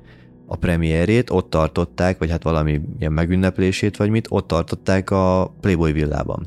a 0.47 0.57
premierét 0.57 1.31
ott 1.31 1.51
tartották, 1.51 2.19
vagy 2.19 2.31
hát 2.31 2.43
valami 2.43 2.81
ilyen 2.99 3.13
megünneplését, 3.13 3.97
vagy 3.97 4.11
mit, 4.11 4.27
ott 4.31 4.47
tartották 4.47 5.11
a 5.11 5.55
Playboy 5.61 5.93
villában. 5.93 6.47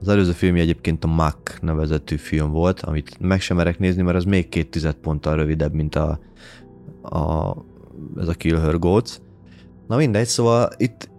Az 0.00 0.08
előző 0.08 0.32
film 0.32 0.54
egyébként 0.54 1.04
a 1.04 1.06
Mac 1.06 1.60
nevezetű 1.60 2.16
film 2.16 2.50
volt, 2.50 2.80
amit 2.80 3.16
meg 3.20 3.40
sem 3.40 3.56
merek 3.56 3.78
nézni, 3.78 4.02
mert 4.02 4.16
az 4.16 4.24
még 4.24 4.48
két 4.48 4.70
tized 4.70 4.94
ponttal 4.94 5.36
rövidebb, 5.36 5.74
mint 5.74 5.94
a, 5.94 6.18
a 7.02 7.54
ez 8.16 8.28
a 8.28 8.32
Kill 8.32 8.58
Her 8.58 8.78
Goats. 8.78 9.16
Na 9.88 9.96
mindegy, 9.96 10.26
szóval 10.26 10.70
itt 10.76 11.10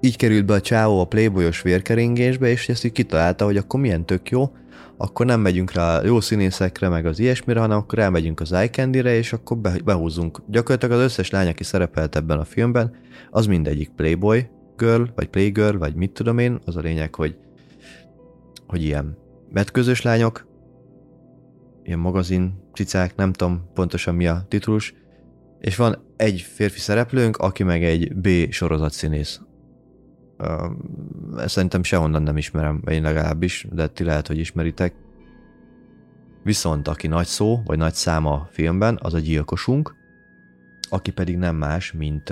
így 0.00 0.16
került 0.16 0.44
be 0.44 0.54
a 0.54 0.60
csávó 0.60 1.00
a 1.00 1.04
playboyos 1.04 1.62
vérkeringésbe, 1.62 2.48
és 2.48 2.68
ezt 2.68 2.84
így 2.84 2.92
kitalálta, 2.92 3.44
hogy 3.44 3.56
akkor 3.56 3.80
milyen 3.80 4.04
tök 4.04 4.30
jó, 4.30 4.50
akkor 4.96 5.26
nem 5.26 5.40
megyünk 5.40 5.72
rá 5.72 6.02
jó 6.02 6.20
színészekre, 6.20 6.88
meg 6.88 7.06
az 7.06 7.18
ilyesmire, 7.18 7.60
hanem 7.60 7.78
akkor 7.78 7.98
elmegyünk 7.98 8.40
az 8.40 8.54
iCandy-re, 8.64 9.14
és 9.14 9.32
akkor 9.32 9.58
behúzunk. 9.84 10.42
Gyakorlatilag 10.46 10.98
az 10.98 11.04
összes 11.04 11.30
lány, 11.30 11.48
aki 11.48 11.64
szerepelt 11.64 12.16
ebben 12.16 12.38
a 12.38 12.44
filmben, 12.44 12.94
az 13.30 13.46
mindegyik 13.46 13.88
Playboy 13.88 14.48
girl, 14.76 15.02
vagy 15.14 15.28
Playgirl, 15.28 15.78
vagy 15.78 15.94
mit 15.94 16.10
tudom 16.10 16.38
én, 16.38 16.58
az 16.64 16.76
a 16.76 16.80
lényeg, 16.80 17.14
hogy, 17.14 17.36
hogy 18.66 18.82
ilyen 18.82 19.16
metközös 19.52 20.02
lányok, 20.02 20.46
ilyen 21.82 21.98
magazin 21.98 22.62
cicák, 22.72 23.16
nem 23.16 23.32
tudom 23.32 23.70
pontosan 23.74 24.14
mi 24.14 24.26
a 24.26 24.44
titulus, 24.48 24.94
és 25.60 25.76
van 25.76 26.04
egy 26.16 26.40
férfi 26.40 26.78
szereplőnk, 26.78 27.36
aki 27.36 27.62
meg 27.62 27.84
egy 27.84 28.16
B 28.16 28.28
sorozat 28.50 28.92
színész. 28.92 29.40
Szerintem 31.36 31.82
sehonnan 31.82 32.22
nem 32.22 32.36
ismerem, 32.36 32.82
én 32.90 33.02
legalábbis, 33.02 33.66
de 33.72 33.86
ti 33.86 34.04
lehet, 34.04 34.26
hogy 34.26 34.38
ismeritek. 34.38 34.94
Viszont 36.42 36.88
aki 36.88 37.06
nagy 37.06 37.26
szó, 37.26 37.62
vagy 37.64 37.78
nagy 37.78 37.94
száma 37.94 38.32
a 38.32 38.48
filmben, 38.50 38.98
az 39.02 39.14
a 39.14 39.18
gyilkosunk, 39.18 39.94
aki 40.88 41.10
pedig 41.10 41.36
nem 41.36 41.56
más, 41.56 41.92
mint 41.92 42.28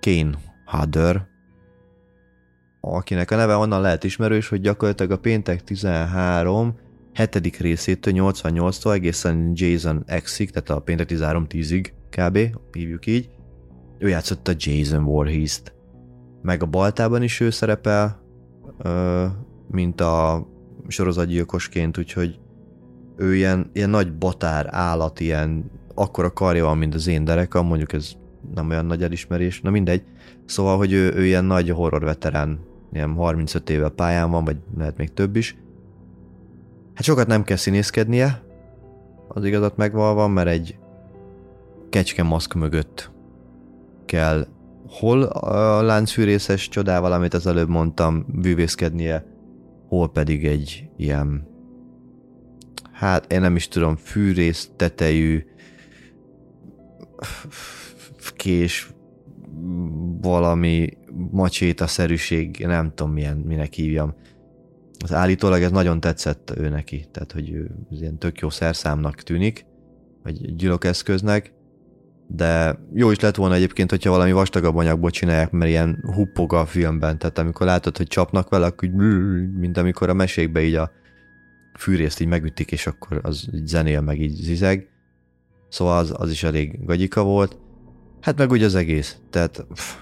Kane 0.00 0.38
Hodder, 0.64 1.26
akinek 2.80 3.30
a 3.30 3.36
neve 3.36 3.56
onnan 3.56 3.80
lehet 3.80 4.04
ismerős, 4.04 4.48
hogy 4.48 4.60
gyakorlatilag 4.60 5.12
a 5.12 5.18
péntek 5.18 5.64
13 5.64 6.74
hetedik 7.14 7.56
részétől 7.56 8.14
88-tól 8.16 8.92
egészen 8.92 9.52
Jason 9.54 10.04
X-ig, 10.22 10.50
tehát 10.50 10.70
a 10.70 10.80
péntek 10.80 11.06
13 11.06 11.46
10-ig 11.48 11.86
kb. 12.10 12.38
hívjuk 12.72 13.06
így. 13.06 13.30
Ő 13.98 14.08
játszotta 14.08 14.52
Jason 14.56 15.04
Voorhees-t. 15.04 15.77
Meg 16.42 16.62
a 16.62 16.66
Baltában 16.66 17.22
is 17.22 17.40
ő 17.40 17.50
szerepel, 17.50 18.20
mint 19.70 20.00
a 20.00 20.46
sorozatgyilkosként, 20.88 21.98
úgyhogy 21.98 22.38
ő 23.16 23.34
ilyen, 23.34 23.70
ilyen 23.72 23.90
nagy 23.90 24.18
batár 24.18 24.68
állat, 24.70 25.20
ilyen 25.20 25.70
akkora 25.94 26.32
karja 26.32 26.64
van, 26.64 26.78
mint 26.78 26.94
az 26.94 27.06
én 27.06 27.24
derekam, 27.24 27.66
mondjuk 27.66 27.92
ez 27.92 28.12
nem 28.54 28.68
olyan 28.70 28.86
nagy 28.86 29.02
elismerés, 29.02 29.60
na 29.60 29.70
mindegy. 29.70 30.02
Szóval, 30.44 30.76
hogy 30.76 30.92
ő, 30.92 31.12
ő 31.14 31.24
ilyen 31.24 31.44
nagy 31.44 31.70
horror 31.70 32.04
veterán, 32.04 32.58
ilyen 32.92 33.14
35 33.14 33.70
éve 33.70 33.88
pályán 33.88 34.30
van, 34.30 34.44
vagy 34.44 34.56
lehet 34.78 34.96
még 34.96 35.12
több 35.12 35.36
is. 35.36 35.56
Hát 36.94 37.04
sokat 37.04 37.26
nem 37.26 37.42
kell 37.44 37.56
színészkednie, 37.56 38.42
az 39.28 39.44
igazat 39.44 39.76
megvalva, 39.76 40.28
mert 40.28 40.48
egy 40.48 40.78
kecske 41.88 42.22
maszk 42.22 42.54
mögött 42.54 43.10
kell 44.04 44.46
hol 44.88 45.22
a 45.22 45.82
láncfűrészes 45.82 46.68
csodával, 46.68 47.12
amit 47.12 47.34
az 47.34 47.46
előbb 47.46 47.68
mondtam, 47.68 48.26
bűvészkednie, 48.28 49.24
hol 49.88 50.10
pedig 50.10 50.46
egy 50.46 50.88
ilyen, 50.96 51.46
hát 52.92 53.32
én 53.32 53.40
nem 53.40 53.56
is 53.56 53.68
tudom, 53.68 53.96
fűrész 53.96 54.70
tetejű 54.76 55.44
kés 58.36 58.90
valami 60.20 60.98
macséta-szerűség, 61.30 62.64
nem 62.66 62.92
tudom 62.94 63.12
milyen, 63.12 63.36
minek 63.36 63.72
hívjam. 63.72 64.14
Az 65.04 65.12
állítólag 65.12 65.62
ez 65.62 65.70
nagyon 65.70 66.00
tetszett 66.00 66.52
ő 66.56 66.68
neki, 66.68 67.06
tehát 67.10 67.32
hogy 67.32 67.50
ő 67.50 67.70
ilyen 67.90 68.18
tök 68.18 68.38
jó 68.38 68.50
szerszámnak 68.50 69.22
tűnik, 69.22 69.66
vagy 70.22 70.56
gyilokeszköznek, 70.56 71.52
de 72.30 72.78
jó 72.94 73.10
is 73.10 73.20
lett 73.20 73.36
volna 73.36 73.54
egyébként, 73.54 73.90
hogyha 73.90 74.10
valami 74.10 74.32
vastagabb 74.32 74.76
anyagból 74.76 75.10
csinálják, 75.10 75.50
mert 75.50 75.70
ilyen 75.70 76.04
huppog 76.14 76.52
a 76.52 76.66
filmben, 76.66 77.18
tehát 77.18 77.38
amikor 77.38 77.66
látod, 77.66 77.96
hogy 77.96 78.06
csapnak 78.06 78.48
vele, 78.48 78.66
akkor 78.66 78.88
mint 79.58 79.76
amikor 79.76 80.08
a 80.08 80.14
mesékbe 80.14 80.62
így 80.62 80.74
a 80.74 80.90
fűrészt 81.78 82.20
így 82.20 82.28
megütik, 82.28 82.72
és 82.72 82.86
akkor 82.86 83.20
az 83.22 83.48
így 83.54 83.66
zenél, 83.66 84.00
meg 84.00 84.20
így 84.20 84.34
zizeg. 84.34 84.88
Szóval 85.68 85.98
az, 85.98 86.14
az 86.16 86.30
is 86.30 86.42
elég 86.42 86.84
gagyika 86.84 87.22
volt. 87.22 87.58
Hát 88.20 88.38
meg 88.38 88.50
úgy 88.50 88.62
az 88.62 88.74
egész, 88.74 89.16
tehát 89.30 89.66
pff, 89.74 89.94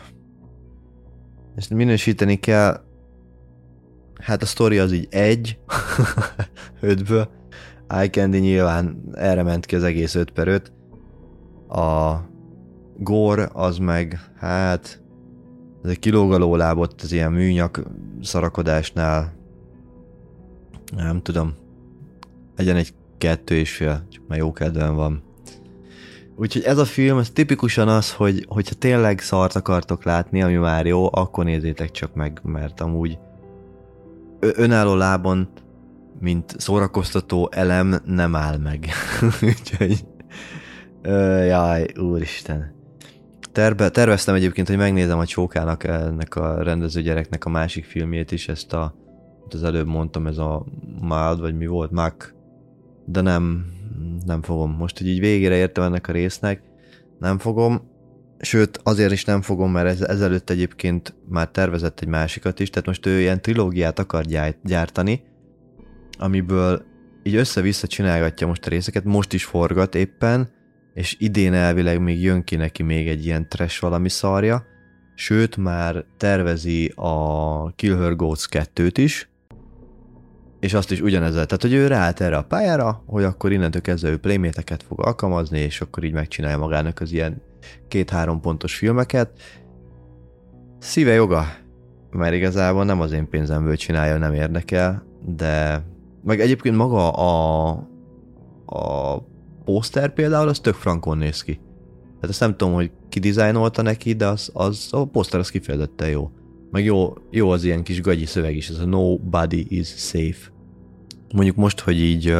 ezt 1.56 1.70
minősíteni 1.70 2.36
kell, 2.36 2.80
hát 4.20 4.42
a 4.42 4.46
sztori 4.46 4.78
az 4.78 4.92
így 4.92 5.06
egy, 5.10 5.58
ötből, 6.80 7.28
iCandy 8.02 8.38
nyilván 8.38 9.10
erre 9.14 9.42
ment 9.42 9.66
ki 9.66 9.76
az 9.76 9.82
egész 9.82 10.14
5 10.14 10.30
per 10.30 10.48
5, 10.48 10.72
a 11.68 12.20
gor 12.96 13.50
az 13.52 13.78
meg, 13.78 14.20
hát 14.36 15.02
ez 15.84 15.90
egy 15.90 15.98
kilógaló 15.98 16.56
lábott 16.56 17.02
az 17.02 17.12
ilyen 17.12 17.32
műnyak 17.32 17.82
szarakodásnál. 18.22 19.32
Nem 20.96 21.22
tudom. 21.22 21.54
Legyen 22.56 22.76
egy 22.76 22.94
kettő 23.18 23.54
és 23.54 23.76
fél, 23.76 24.06
csak 24.08 24.22
már 24.28 24.38
jó 24.38 24.52
kedven 24.52 24.94
van. 24.94 25.22
Úgyhogy 26.36 26.62
ez 26.62 26.78
a 26.78 26.84
film, 26.84 27.18
ez 27.18 27.30
tipikusan 27.30 27.88
az, 27.88 28.12
hogy 28.12 28.44
hogyha 28.48 28.74
tényleg 28.74 29.20
szart 29.20 29.56
akartok 29.56 30.04
látni, 30.04 30.42
ami 30.42 30.54
már 30.54 30.86
jó, 30.86 31.08
akkor 31.12 31.44
nézzétek 31.44 31.90
csak 31.90 32.14
meg, 32.14 32.40
mert 32.42 32.80
amúgy 32.80 33.18
önálló 34.40 34.94
lábon, 34.94 35.48
mint 36.20 36.54
szórakoztató 36.58 37.48
elem 37.52 38.00
nem 38.04 38.34
áll 38.34 38.56
meg. 38.56 38.88
Úgyhogy 39.42 40.04
jaj, 41.46 41.86
úristen. 41.98 42.74
Terve, 43.52 43.88
terveztem 43.88 44.34
egyébként, 44.34 44.68
hogy 44.68 44.76
megnézem 44.76 45.18
a 45.18 45.26
Csókának, 45.26 45.84
ennek 45.84 46.36
a 46.36 46.62
rendező 46.62 47.02
gyereknek 47.02 47.44
a 47.44 47.48
másik 47.48 47.84
filmjét 47.84 48.32
is, 48.32 48.48
ezt 48.48 48.72
a, 48.72 48.94
az 49.48 49.62
előbb 49.62 49.86
mondtam, 49.86 50.26
ez 50.26 50.38
a 50.38 50.66
Mild, 51.00 51.40
vagy 51.40 51.56
mi 51.56 51.66
volt, 51.66 51.90
Mac, 51.90 52.32
de 53.04 53.20
nem, 53.20 53.64
nem 54.24 54.42
fogom. 54.42 54.70
Most, 54.70 54.98
hogy 54.98 55.06
így 55.06 55.20
végére 55.20 55.54
értem 55.54 55.84
ennek 55.84 56.08
a 56.08 56.12
résznek, 56.12 56.62
nem 57.18 57.38
fogom, 57.38 57.90
sőt, 58.38 58.80
azért 58.82 59.12
is 59.12 59.24
nem 59.24 59.42
fogom, 59.42 59.70
mert 59.70 59.88
ez, 59.88 60.00
ezelőtt 60.00 60.50
egyébként 60.50 61.14
már 61.28 61.48
tervezett 61.48 62.00
egy 62.00 62.08
másikat 62.08 62.60
is, 62.60 62.70
tehát 62.70 62.86
most 62.86 63.06
ő 63.06 63.20
ilyen 63.20 63.42
trilógiát 63.42 63.98
akar 63.98 64.24
gyártani, 64.64 65.22
amiből 66.18 66.82
így 67.22 67.34
össze-vissza 67.34 67.86
csinálgatja 67.86 68.46
most 68.46 68.66
a 68.66 68.70
részeket, 68.70 69.04
most 69.04 69.32
is 69.32 69.44
forgat 69.44 69.94
éppen, 69.94 70.54
és 70.96 71.16
idén 71.18 71.54
elvileg 71.54 72.00
még 72.00 72.22
jön 72.22 72.44
ki 72.44 72.56
neki 72.56 72.82
még 72.82 73.08
egy 73.08 73.24
ilyen 73.24 73.48
trash 73.48 73.80
valami 73.80 74.08
szarja, 74.08 74.64
sőt 75.14 75.56
már 75.56 76.04
tervezi 76.16 76.92
a 76.94 77.70
Kill 77.70 77.96
Her 77.96 78.16
Goats 78.16 78.46
2-t 78.50 78.92
is, 78.94 79.28
és 80.60 80.74
azt 80.74 80.90
is 80.90 81.00
ugyanezzel, 81.00 81.46
tehát 81.46 81.62
hogy 81.62 81.72
ő 81.72 81.86
ráállt 81.86 82.20
erre 82.20 82.36
a 82.36 82.42
pályára, 82.42 83.02
hogy 83.06 83.24
akkor 83.24 83.52
innentől 83.52 83.80
kezdve 83.80 84.08
ő 84.08 84.16
playméteket 84.16 84.82
fog 84.82 85.00
alkalmazni, 85.00 85.58
és 85.58 85.80
akkor 85.80 86.04
így 86.04 86.12
megcsinálja 86.12 86.58
magának 86.58 87.00
az 87.00 87.12
ilyen 87.12 87.42
két-három 87.88 88.40
pontos 88.40 88.76
filmeket. 88.76 89.30
Szíve 90.78 91.12
joga, 91.12 91.44
mert 92.10 92.34
igazából 92.34 92.84
nem 92.84 93.00
az 93.00 93.12
én 93.12 93.28
pénzemből 93.28 93.76
csinálja, 93.76 94.18
nem 94.18 94.32
érdekel, 94.32 95.06
de 95.26 95.84
meg 96.24 96.40
egyébként 96.40 96.76
maga 96.76 97.10
a, 97.10 97.68
a 98.66 99.16
poszter 99.66 100.12
például, 100.12 100.48
az 100.48 100.58
tök 100.58 100.74
frankon 100.74 101.18
néz 101.18 101.42
ki. 101.42 101.60
Tehát 102.14 102.28
azt 102.28 102.40
nem 102.40 102.56
tudom, 102.56 102.74
hogy 102.74 102.90
ki 103.08 103.18
dizájnolta 103.18 103.82
neki, 103.82 104.12
de 104.12 104.26
az, 104.26 104.50
az 104.52 104.88
a 104.90 105.04
poszter 105.04 105.40
az 105.40 105.50
kifejezetten 105.50 106.08
jó. 106.08 106.30
Meg 106.70 106.84
jó, 106.84 107.14
jó 107.30 107.50
az 107.50 107.64
ilyen 107.64 107.82
kis 107.82 108.00
gagyi 108.00 108.24
szöveg 108.24 108.56
is, 108.56 108.68
ez 108.68 108.78
a 108.78 108.86
nobody 108.86 109.66
is 109.68 109.88
safe. 109.88 110.52
Mondjuk 111.34 111.56
most, 111.56 111.80
hogy 111.80 112.00
így 112.00 112.36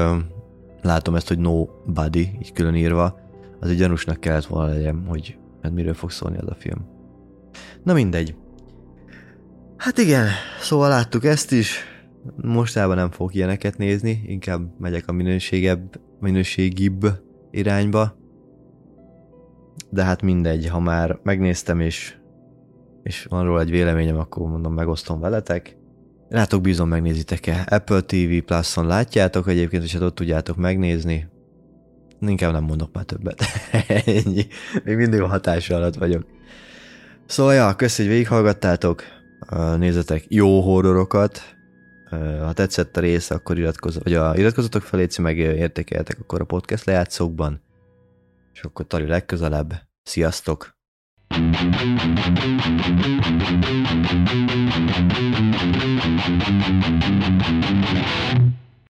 látom 0.82 1.14
ezt, 1.14 1.28
hogy 1.28 1.38
nobody, 1.38 2.30
így 2.42 2.52
külön 2.52 2.74
írva, 2.74 3.18
az 3.60 3.68
egy 3.68 3.76
gyanúsnak 3.76 4.20
kellett 4.20 4.44
volna 4.44 4.72
legyen, 4.72 5.04
hogy 5.08 5.38
hát 5.62 5.72
miről 5.72 5.94
fog 5.94 6.10
szólni 6.10 6.36
az 6.38 6.48
a 6.48 6.56
film. 6.58 6.86
Na 7.82 7.92
mindegy. 7.92 8.34
Hát 9.76 9.98
igen, 9.98 10.28
szóval 10.60 10.88
láttuk 10.88 11.24
ezt 11.24 11.52
is. 11.52 11.84
Mostában 12.36 12.96
nem 12.96 13.10
fogok 13.10 13.34
ilyeneket 13.34 13.78
nézni, 13.78 14.22
inkább 14.26 14.60
megyek 14.78 15.08
a 15.08 15.12
minőségebb, 15.12 16.00
minőségibb 16.20 17.06
irányba. 17.50 18.16
De 19.90 20.04
hát 20.04 20.22
mindegy, 20.22 20.68
ha 20.68 20.80
már 20.80 21.18
megnéztem 21.22 21.80
és, 21.80 22.14
és 23.02 23.24
van 23.24 23.44
róla 23.44 23.60
egy 23.60 23.70
véleményem, 23.70 24.18
akkor 24.18 24.48
mondom, 24.48 24.74
megosztom 24.74 25.20
veletek. 25.20 25.76
Látok, 26.28 26.60
bízom, 26.60 26.88
megnézitek-e. 26.88 27.66
Apple 27.70 28.00
TV 28.00 28.36
Plus-on 28.44 28.86
látjátok 28.86 29.48
egyébként, 29.48 29.82
és 29.82 29.92
hát 29.92 30.02
ott 30.02 30.14
tudjátok 30.14 30.56
megnézni. 30.56 31.28
Inkább 32.20 32.52
nem 32.52 32.64
mondok 32.64 32.92
már 32.92 33.04
többet. 33.04 33.42
Ennyi. 34.06 34.46
Még 34.84 34.96
mindig 34.96 35.20
a 35.20 35.26
hatás 35.26 35.70
alatt 35.70 35.94
vagyok. 35.94 36.26
Szóval, 37.26 37.54
ja, 37.54 37.74
köszi, 37.74 38.02
hogy 38.02 38.12
végighallgattátok. 38.12 39.02
Nézzetek 39.78 40.24
jó 40.28 40.60
horrorokat. 40.60 41.55
Ha 42.40 42.52
tetszett 42.52 42.96
a 42.96 43.00
rész, 43.00 43.30
akkor 43.30 43.58
iratkozz, 43.58 43.96
vagy 44.02 44.14
a, 44.14 44.36
iratkozzatok 44.36 44.82
felé 44.82 45.02
Léci, 45.02 45.20
meg 45.20 45.38
értékeljetek 45.38 46.18
akkor 46.20 46.40
a 46.40 46.44
podcast 46.44 46.84
lejátszókban. 46.84 47.60
És 48.52 48.62
akkor 48.62 48.86
Tari 48.86 49.06
legközelebb. 49.06 49.72
Sziasztok! 50.02 50.74
Thank 51.28 51.70
you. 58.40 58.65